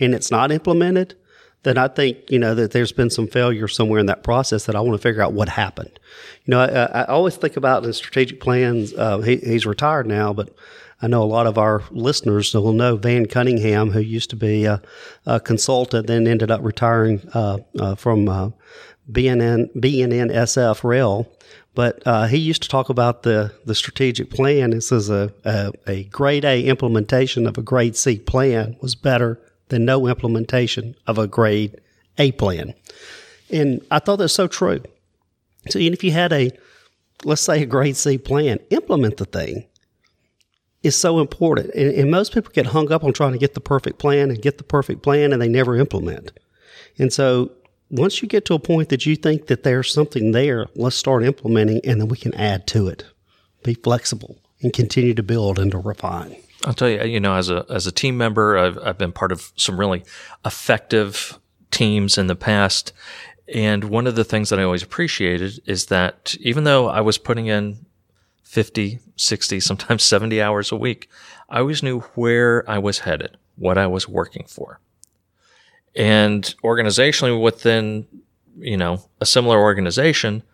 and 0.00 0.12
it's 0.12 0.32
not 0.32 0.50
implemented, 0.50 1.14
then 1.62 1.76
I 1.76 1.88
think, 1.88 2.30
you 2.30 2.38
know, 2.38 2.54
that 2.54 2.70
there's 2.70 2.92
been 2.92 3.10
some 3.10 3.26
failure 3.26 3.68
somewhere 3.68 4.00
in 4.00 4.06
that 4.06 4.22
process 4.22 4.64
that 4.66 4.74
I 4.74 4.80
want 4.80 4.98
to 4.98 5.02
figure 5.02 5.22
out 5.22 5.34
what 5.34 5.48
happened. 5.48 5.98
You 6.44 6.52
know, 6.52 6.60
I, 6.60 7.02
I 7.02 7.04
always 7.04 7.36
think 7.36 7.56
about 7.56 7.84
in 7.84 7.92
strategic 7.92 8.40
plans, 8.40 8.94
uh, 8.94 9.18
he, 9.18 9.36
he's 9.36 9.66
retired 9.66 10.06
now, 10.06 10.32
but 10.32 10.54
I 11.02 11.06
know 11.06 11.22
a 11.22 11.24
lot 11.24 11.46
of 11.46 11.58
our 11.58 11.82
listeners 11.90 12.54
will 12.54 12.72
know 12.72 12.96
Van 12.96 13.26
Cunningham, 13.26 13.90
who 13.90 14.00
used 14.00 14.30
to 14.30 14.36
be 14.36 14.64
a, 14.64 14.82
a 15.26 15.40
consultant, 15.40 16.06
then 16.06 16.26
ended 16.26 16.50
up 16.50 16.62
retiring 16.62 17.20
uh, 17.34 17.58
uh, 17.78 17.94
from 17.94 18.28
uh, 18.28 18.50
BNN, 19.10 19.74
BNSF 19.74 20.84
Rail. 20.84 21.30
But 21.74 22.02
uh, 22.06 22.26
he 22.26 22.36
used 22.38 22.62
to 22.62 22.68
talk 22.68 22.88
about 22.88 23.22
the, 23.22 23.52
the 23.64 23.74
strategic 23.74 24.30
plan. 24.30 24.70
This 24.70 24.92
is 24.92 25.08
a, 25.08 25.32
a, 25.44 25.72
a 25.86 26.04
grade 26.04 26.44
A 26.44 26.64
implementation 26.64 27.46
of 27.46 27.56
a 27.56 27.62
grade 27.62 27.96
C 27.96 28.18
plan 28.18 28.76
was 28.80 28.94
better 28.94 29.40
than 29.70 29.84
no 29.84 30.06
implementation 30.06 30.94
of 31.06 31.18
a 31.18 31.26
grade 31.26 31.80
A 32.18 32.32
plan. 32.32 32.74
And 33.50 33.84
I 33.90 33.98
thought 33.98 34.16
that's 34.16 34.34
so 34.34 34.46
true. 34.46 34.82
So 35.68 35.78
even 35.78 35.92
if 35.92 36.04
you 36.04 36.12
had 36.12 36.32
a, 36.32 36.50
let's 37.24 37.42
say 37.42 37.62
a 37.62 37.66
grade 37.66 37.96
C 37.96 38.18
plan, 38.18 38.58
implement 38.70 39.16
the 39.16 39.24
thing 39.24 39.66
is 40.82 40.96
so 40.96 41.18
important. 41.18 41.74
And, 41.74 41.92
and, 41.94 42.10
most 42.10 42.32
people 42.32 42.52
get 42.52 42.66
hung 42.66 42.90
up 42.90 43.04
on 43.04 43.12
trying 43.12 43.32
to 43.32 43.38
get 43.38 43.54
the 43.54 43.60
perfect 43.60 43.98
plan 43.98 44.30
and 44.30 44.40
get 44.40 44.56
the 44.56 44.64
perfect 44.64 45.02
plan 45.02 45.32
and 45.32 45.42
they 45.42 45.48
never 45.48 45.76
implement. 45.76 46.32
And 46.98 47.12
so 47.12 47.50
once 47.90 48.22
you 48.22 48.28
get 48.28 48.44
to 48.46 48.54
a 48.54 48.58
point 48.58 48.88
that 48.88 49.04
you 49.04 49.16
think 49.16 49.48
that 49.48 49.62
there's 49.62 49.92
something 49.92 50.32
there, 50.32 50.66
let's 50.74 50.96
start 50.96 51.24
implementing 51.24 51.80
and 51.84 52.00
then 52.00 52.08
we 52.08 52.16
can 52.16 52.34
add 52.34 52.66
to 52.68 52.88
it. 52.88 53.04
Be 53.62 53.74
flexible 53.74 54.38
and 54.62 54.72
continue 54.72 55.14
to 55.14 55.22
build 55.22 55.58
and 55.58 55.70
to 55.72 55.78
refine. 55.78 56.36
I'll 56.64 56.74
tell 56.74 56.88
you, 56.88 57.00
uh, 57.00 57.04
you 57.04 57.20
know, 57.20 57.34
as 57.34 57.48
a 57.48 57.64
as 57.70 57.86
a 57.86 57.92
team 57.92 58.16
member, 58.16 58.58
I've 58.58 58.78
I've 58.78 58.98
been 58.98 59.12
part 59.12 59.32
of 59.32 59.52
some 59.56 59.78
really 59.78 60.04
effective 60.44 61.38
teams 61.70 62.18
in 62.18 62.26
the 62.26 62.36
past. 62.36 62.92
And 63.52 63.84
one 63.84 64.06
of 64.06 64.14
the 64.14 64.24
things 64.24 64.50
that 64.50 64.60
I 64.60 64.62
always 64.62 64.82
appreciated 64.82 65.60
is 65.66 65.86
that 65.86 66.36
even 66.40 66.64
though 66.64 66.88
I 66.88 67.00
was 67.00 67.18
putting 67.18 67.46
in 67.46 67.84
50, 68.42 69.00
60, 69.16 69.60
sometimes 69.60 70.04
70 70.04 70.40
hours 70.40 70.70
a 70.70 70.76
week, 70.76 71.08
I 71.48 71.60
always 71.60 71.82
knew 71.82 72.00
where 72.14 72.68
I 72.70 72.78
was 72.78 73.00
headed, 73.00 73.36
what 73.56 73.78
I 73.78 73.86
was 73.86 74.08
working 74.08 74.44
for. 74.46 74.78
And 75.96 76.54
organizationally 76.62 77.40
within, 77.40 78.06
you 78.58 78.76
know, 78.76 79.02
a 79.20 79.26
similar 79.26 79.58
organization, 79.58 80.44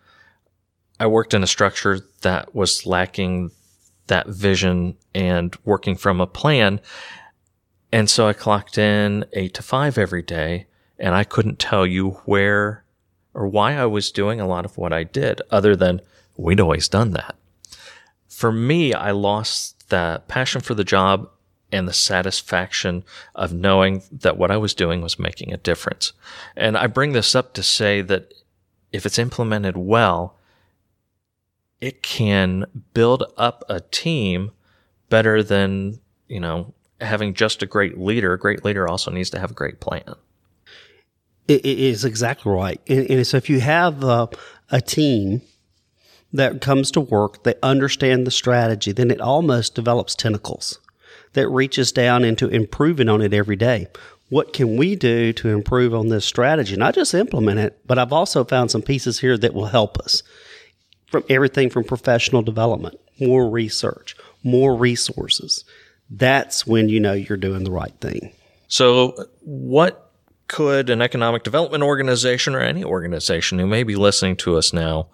I 0.99 1.05
worked 1.05 1.35
in 1.35 1.43
a 1.43 1.47
structure 1.47 1.99
that 2.21 2.55
was 2.55 2.87
lacking 2.87 3.51
that 4.07 4.27
vision 4.27 4.95
and 5.13 5.55
working 5.63 5.95
from 5.95 6.19
a 6.21 6.27
plan. 6.27 6.79
And 7.91 8.09
so 8.09 8.27
I 8.27 8.33
clocked 8.33 8.77
in 8.77 9.25
eight 9.33 9.53
to 9.55 9.63
five 9.63 9.97
every 9.97 10.21
day 10.21 10.67
and 10.99 11.15
I 11.15 11.23
couldn't 11.23 11.59
tell 11.59 11.85
you 11.85 12.11
where 12.25 12.83
or 13.33 13.47
why 13.47 13.75
I 13.75 13.85
was 13.85 14.11
doing 14.11 14.41
a 14.41 14.47
lot 14.47 14.65
of 14.65 14.77
what 14.77 14.91
I 14.91 15.03
did 15.03 15.41
other 15.51 15.75
than 15.75 16.01
we'd 16.35 16.59
always 16.59 16.87
done 16.87 17.11
that. 17.11 17.35
For 18.27 18.51
me, 18.51 18.93
I 18.93 19.11
lost 19.11 19.89
the 19.89 20.21
passion 20.27 20.61
for 20.61 20.73
the 20.73 20.83
job 20.83 21.29
and 21.71 21.87
the 21.87 21.93
satisfaction 21.93 23.03
of 23.35 23.53
knowing 23.53 24.03
that 24.11 24.37
what 24.37 24.51
I 24.51 24.57
was 24.57 24.73
doing 24.73 25.01
was 25.01 25.19
making 25.19 25.53
a 25.53 25.57
difference. 25.57 26.13
And 26.55 26.77
I 26.77 26.87
bring 26.87 27.13
this 27.13 27.35
up 27.35 27.53
to 27.53 27.63
say 27.63 28.01
that 28.01 28.33
if 28.91 29.05
it's 29.05 29.19
implemented 29.19 29.75
well, 29.75 30.36
it 31.81 32.01
can 32.01 32.65
build 32.93 33.23
up 33.37 33.63
a 33.69 33.81
team 33.81 34.51
better 35.09 35.43
than, 35.43 35.99
you 36.27 36.39
know, 36.39 36.73
having 36.99 37.33
just 37.33 37.61
a 37.61 37.65
great 37.65 37.97
leader. 37.97 38.33
A 38.33 38.39
great 38.39 38.65
leader 38.65 38.87
also 38.87 39.11
needs 39.11 39.29
to 39.31 39.39
have 39.39 39.51
a 39.51 39.55
great 39.55 39.79
plan. 39.79 40.15
It 41.47 41.65
is 41.65 42.03
exactly 42.03 42.51
right. 42.51 42.81
And, 42.87 43.09
and 43.09 43.27
so 43.27 43.37
if 43.37 43.49
you 43.49 43.61
have 43.61 44.03
a, 44.03 44.27
a 44.69 44.81
team 44.81 45.41
that 46.33 46.59
comes 46.59 46.91
to 46.91 46.99
work, 46.99 47.43
they 47.43 47.55
understand 47.63 48.27
the 48.27 48.31
strategy, 48.31 48.91
then 48.91 49.11
it 49.11 49.21
almost 49.21 49.75
develops 49.75 50.13
tentacles 50.13 50.79
that 51.33 51.47
reaches 51.47 51.91
down 51.91 52.25
into 52.25 52.49
improving 52.49 53.07
on 53.07 53.21
it 53.21 53.33
every 53.33 53.55
day. 53.55 53.87
What 54.29 54.51
can 54.51 54.75
we 54.75 54.95
do 54.97 55.31
to 55.33 55.49
improve 55.49 55.93
on 55.93 56.09
this 56.09 56.25
strategy? 56.25 56.75
Not 56.75 56.95
just 56.95 57.13
implement 57.13 57.59
it, 57.59 57.79
but 57.85 57.97
I've 57.97 58.11
also 58.11 58.43
found 58.43 58.71
some 58.71 58.81
pieces 58.81 59.19
here 59.19 59.37
that 59.37 59.53
will 59.53 59.67
help 59.67 59.97
us 59.99 60.23
from 61.07 61.23
everything 61.29 61.69
from 61.69 61.83
professional 61.83 62.41
development, 62.41 62.99
more 63.19 63.49
research, 63.49 64.15
more 64.43 64.75
resources. 64.75 65.65
That's 66.09 66.65
when 66.65 66.89
you 66.89 66.99
know 66.99 67.13
you're 67.13 67.37
doing 67.37 67.63
the 67.63 67.71
right 67.71 67.93
thing. 67.99 68.31
So, 68.67 69.27
what 69.41 70.11
could 70.47 70.89
an 70.89 71.01
economic 71.01 71.43
development 71.43 71.83
organization 71.83 72.55
or 72.55 72.59
any 72.59 72.83
organization 72.83 73.59
who 73.59 73.67
may 73.67 73.83
be 73.83 73.95
listening 73.95 74.37
to 74.37 74.57
us 74.57 74.71
now 74.71 75.07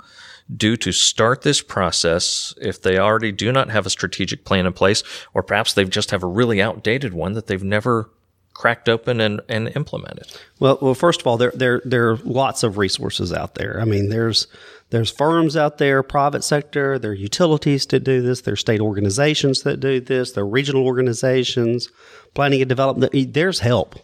do 0.55 0.75
to 0.77 0.91
start 0.91 1.41
this 1.41 1.61
process 1.61 2.53
if 2.61 2.81
they 2.81 2.97
already 2.97 3.31
do 3.31 3.51
not 3.51 3.69
have 3.69 3.85
a 3.85 3.89
strategic 3.89 4.43
plan 4.43 4.65
in 4.65 4.73
place, 4.73 5.03
or 5.33 5.41
perhaps 5.41 5.73
they 5.73 5.85
just 5.85 6.11
have 6.11 6.23
a 6.23 6.27
really 6.27 6.61
outdated 6.61 7.13
one 7.13 7.33
that 7.33 7.47
they've 7.47 7.63
never 7.63 8.09
cracked 8.53 8.89
open 8.89 9.19
and, 9.19 9.41
and 9.49 9.71
implemented? 9.75 10.27
Well, 10.59 10.77
well, 10.81 10.93
first 10.93 11.21
of 11.21 11.27
all, 11.27 11.37
there, 11.37 11.51
there, 11.55 11.81
there 11.85 12.11
are 12.11 12.17
lots 12.17 12.63
of 12.63 12.77
resources 12.77 13.33
out 13.33 13.55
there. 13.55 13.79
I 13.79 13.85
mean, 13.85 14.09
there's, 14.09 14.47
there's 14.89 15.09
firms 15.09 15.57
out 15.57 15.79
there, 15.79 16.03
private 16.03 16.43
sector, 16.43 16.99
there 16.99 17.11
are 17.11 17.15
utilities 17.15 17.85
that 17.87 18.03
do 18.03 18.21
this, 18.21 18.41
there 18.41 18.53
are 18.53 18.57
state 18.57 18.79
organizations 18.79 19.63
that 19.63 19.79
do 19.79 19.99
this, 19.99 20.33
there 20.33 20.43
are 20.43 20.47
regional 20.47 20.85
organizations, 20.85 21.89
planning 22.33 22.61
and 22.61 22.69
development. 22.69 23.33
There's 23.33 23.59
help. 23.59 23.95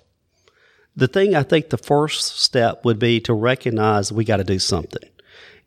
The 0.95 1.07
thing 1.07 1.35
I 1.35 1.43
think 1.43 1.69
the 1.69 1.77
first 1.77 2.39
step 2.39 2.83
would 2.83 2.99
be 2.99 3.19
to 3.21 3.33
recognize 3.33 4.11
we 4.11 4.25
got 4.25 4.37
to 4.37 4.43
do 4.43 4.59
something. 4.59 5.09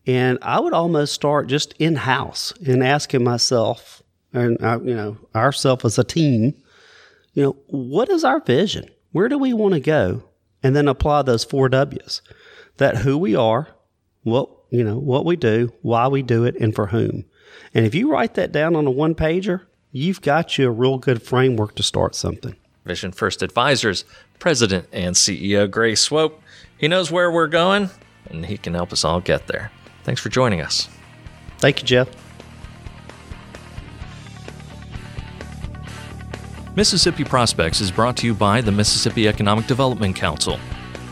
And 0.06 0.38
I 0.42 0.58
would 0.58 0.72
almost 0.72 1.14
start 1.14 1.46
just 1.46 1.74
in 1.78 1.94
house 1.94 2.52
and 2.66 2.82
asking 2.82 3.22
myself, 3.22 4.02
and 4.32 4.58
you 4.84 4.94
know, 4.94 5.16
ourselves 5.34 5.84
as 5.84 5.98
a 5.98 6.04
team, 6.04 6.54
you 7.32 7.42
know, 7.42 7.56
what 7.66 8.08
is 8.08 8.24
our 8.24 8.40
vision? 8.40 8.88
Where 9.12 9.28
do 9.28 9.38
we 9.38 9.52
want 9.52 9.74
to 9.74 9.80
go? 9.80 10.24
And 10.62 10.76
then 10.76 10.88
apply 10.88 11.22
those 11.22 11.44
four 11.44 11.68
W's 11.68 12.22
that 12.76 12.98
who 12.98 13.18
we 13.18 13.34
are, 13.34 13.68
what, 14.22 14.48
you 14.70 14.84
know, 14.84 14.98
what 14.98 15.24
we 15.24 15.36
do, 15.36 15.72
why 15.82 16.08
we 16.08 16.22
do 16.22 16.44
it, 16.44 16.56
and 16.56 16.74
for 16.74 16.86
whom. 16.86 17.24
And 17.74 17.84
if 17.84 17.94
you 17.94 18.10
write 18.10 18.34
that 18.34 18.52
down 18.52 18.76
on 18.76 18.86
a 18.86 18.90
one 18.90 19.14
pager, 19.14 19.62
you've 19.90 20.22
got 20.22 20.56
you 20.56 20.68
a 20.68 20.70
real 20.70 20.98
good 20.98 21.22
framework 21.22 21.74
to 21.76 21.82
start 21.82 22.14
something. 22.14 22.56
Vision 22.84 23.12
First 23.12 23.42
Advisors, 23.42 24.04
President 24.38 24.88
and 24.92 25.14
CEO 25.14 25.70
Gray 25.70 25.92
Swoope. 25.92 26.34
He 26.78 26.88
knows 26.88 27.10
where 27.10 27.30
we're 27.30 27.46
going, 27.46 27.90
and 28.26 28.46
he 28.46 28.56
can 28.56 28.74
help 28.74 28.92
us 28.92 29.04
all 29.04 29.20
get 29.20 29.46
there. 29.46 29.70
Thanks 30.04 30.20
for 30.20 30.30
joining 30.30 30.60
us. 30.60 30.88
Thank 31.58 31.80
you, 31.80 31.86
Jeff. 31.86 32.08
Mississippi 36.74 37.22
Prospects 37.22 37.82
is 37.82 37.90
brought 37.90 38.16
to 38.16 38.26
you 38.26 38.32
by 38.32 38.62
the 38.62 38.72
Mississippi 38.72 39.28
Economic 39.28 39.66
Development 39.66 40.16
Council, 40.16 40.58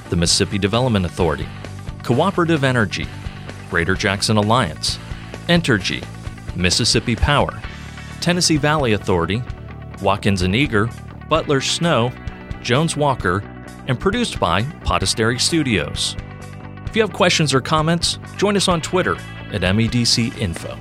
the 0.09 0.16
Mississippi 0.16 0.57
Development 0.57 1.05
Authority, 1.05 1.46
Cooperative 2.03 2.64
Energy, 2.64 3.07
Greater 3.68 3.94
Jackson 3.94 4.38
Alliance, 4.38 4.99
Entergy, 5.49 6.03
Mississippi 6.57 7.14
Power, 7.14 7.61
Tennessee 8.23 8.57
Valley 8.57 8.94
Authority, 8.94 9.42
Watkins 10.01 10.40
and 10.40 10.57
Eager, 10.57 10.88
Butler 11.29 11.61
Snow, 11.61 12.11
Jones 12.62 12.96
Walker, 12.96 13.42
and 13.87 14.01
produced 14.01 14.40
by 14.40 14.62
Podastery 14.62 15.38
Studios. 15.38 16.16
If 16.87 16.96
you 16.96 17.03
have 17.03 17.12
questions 17.12 17.53
or 17.53 17.61
comments, 17.61 18.18
join 18.38 18.57
us 18.57 18.66
on 18.66 18.81
Twitter 18.81 19.16
at 19.53 19.61
MEDC 19.61 20.38
Info. 20.38 20.79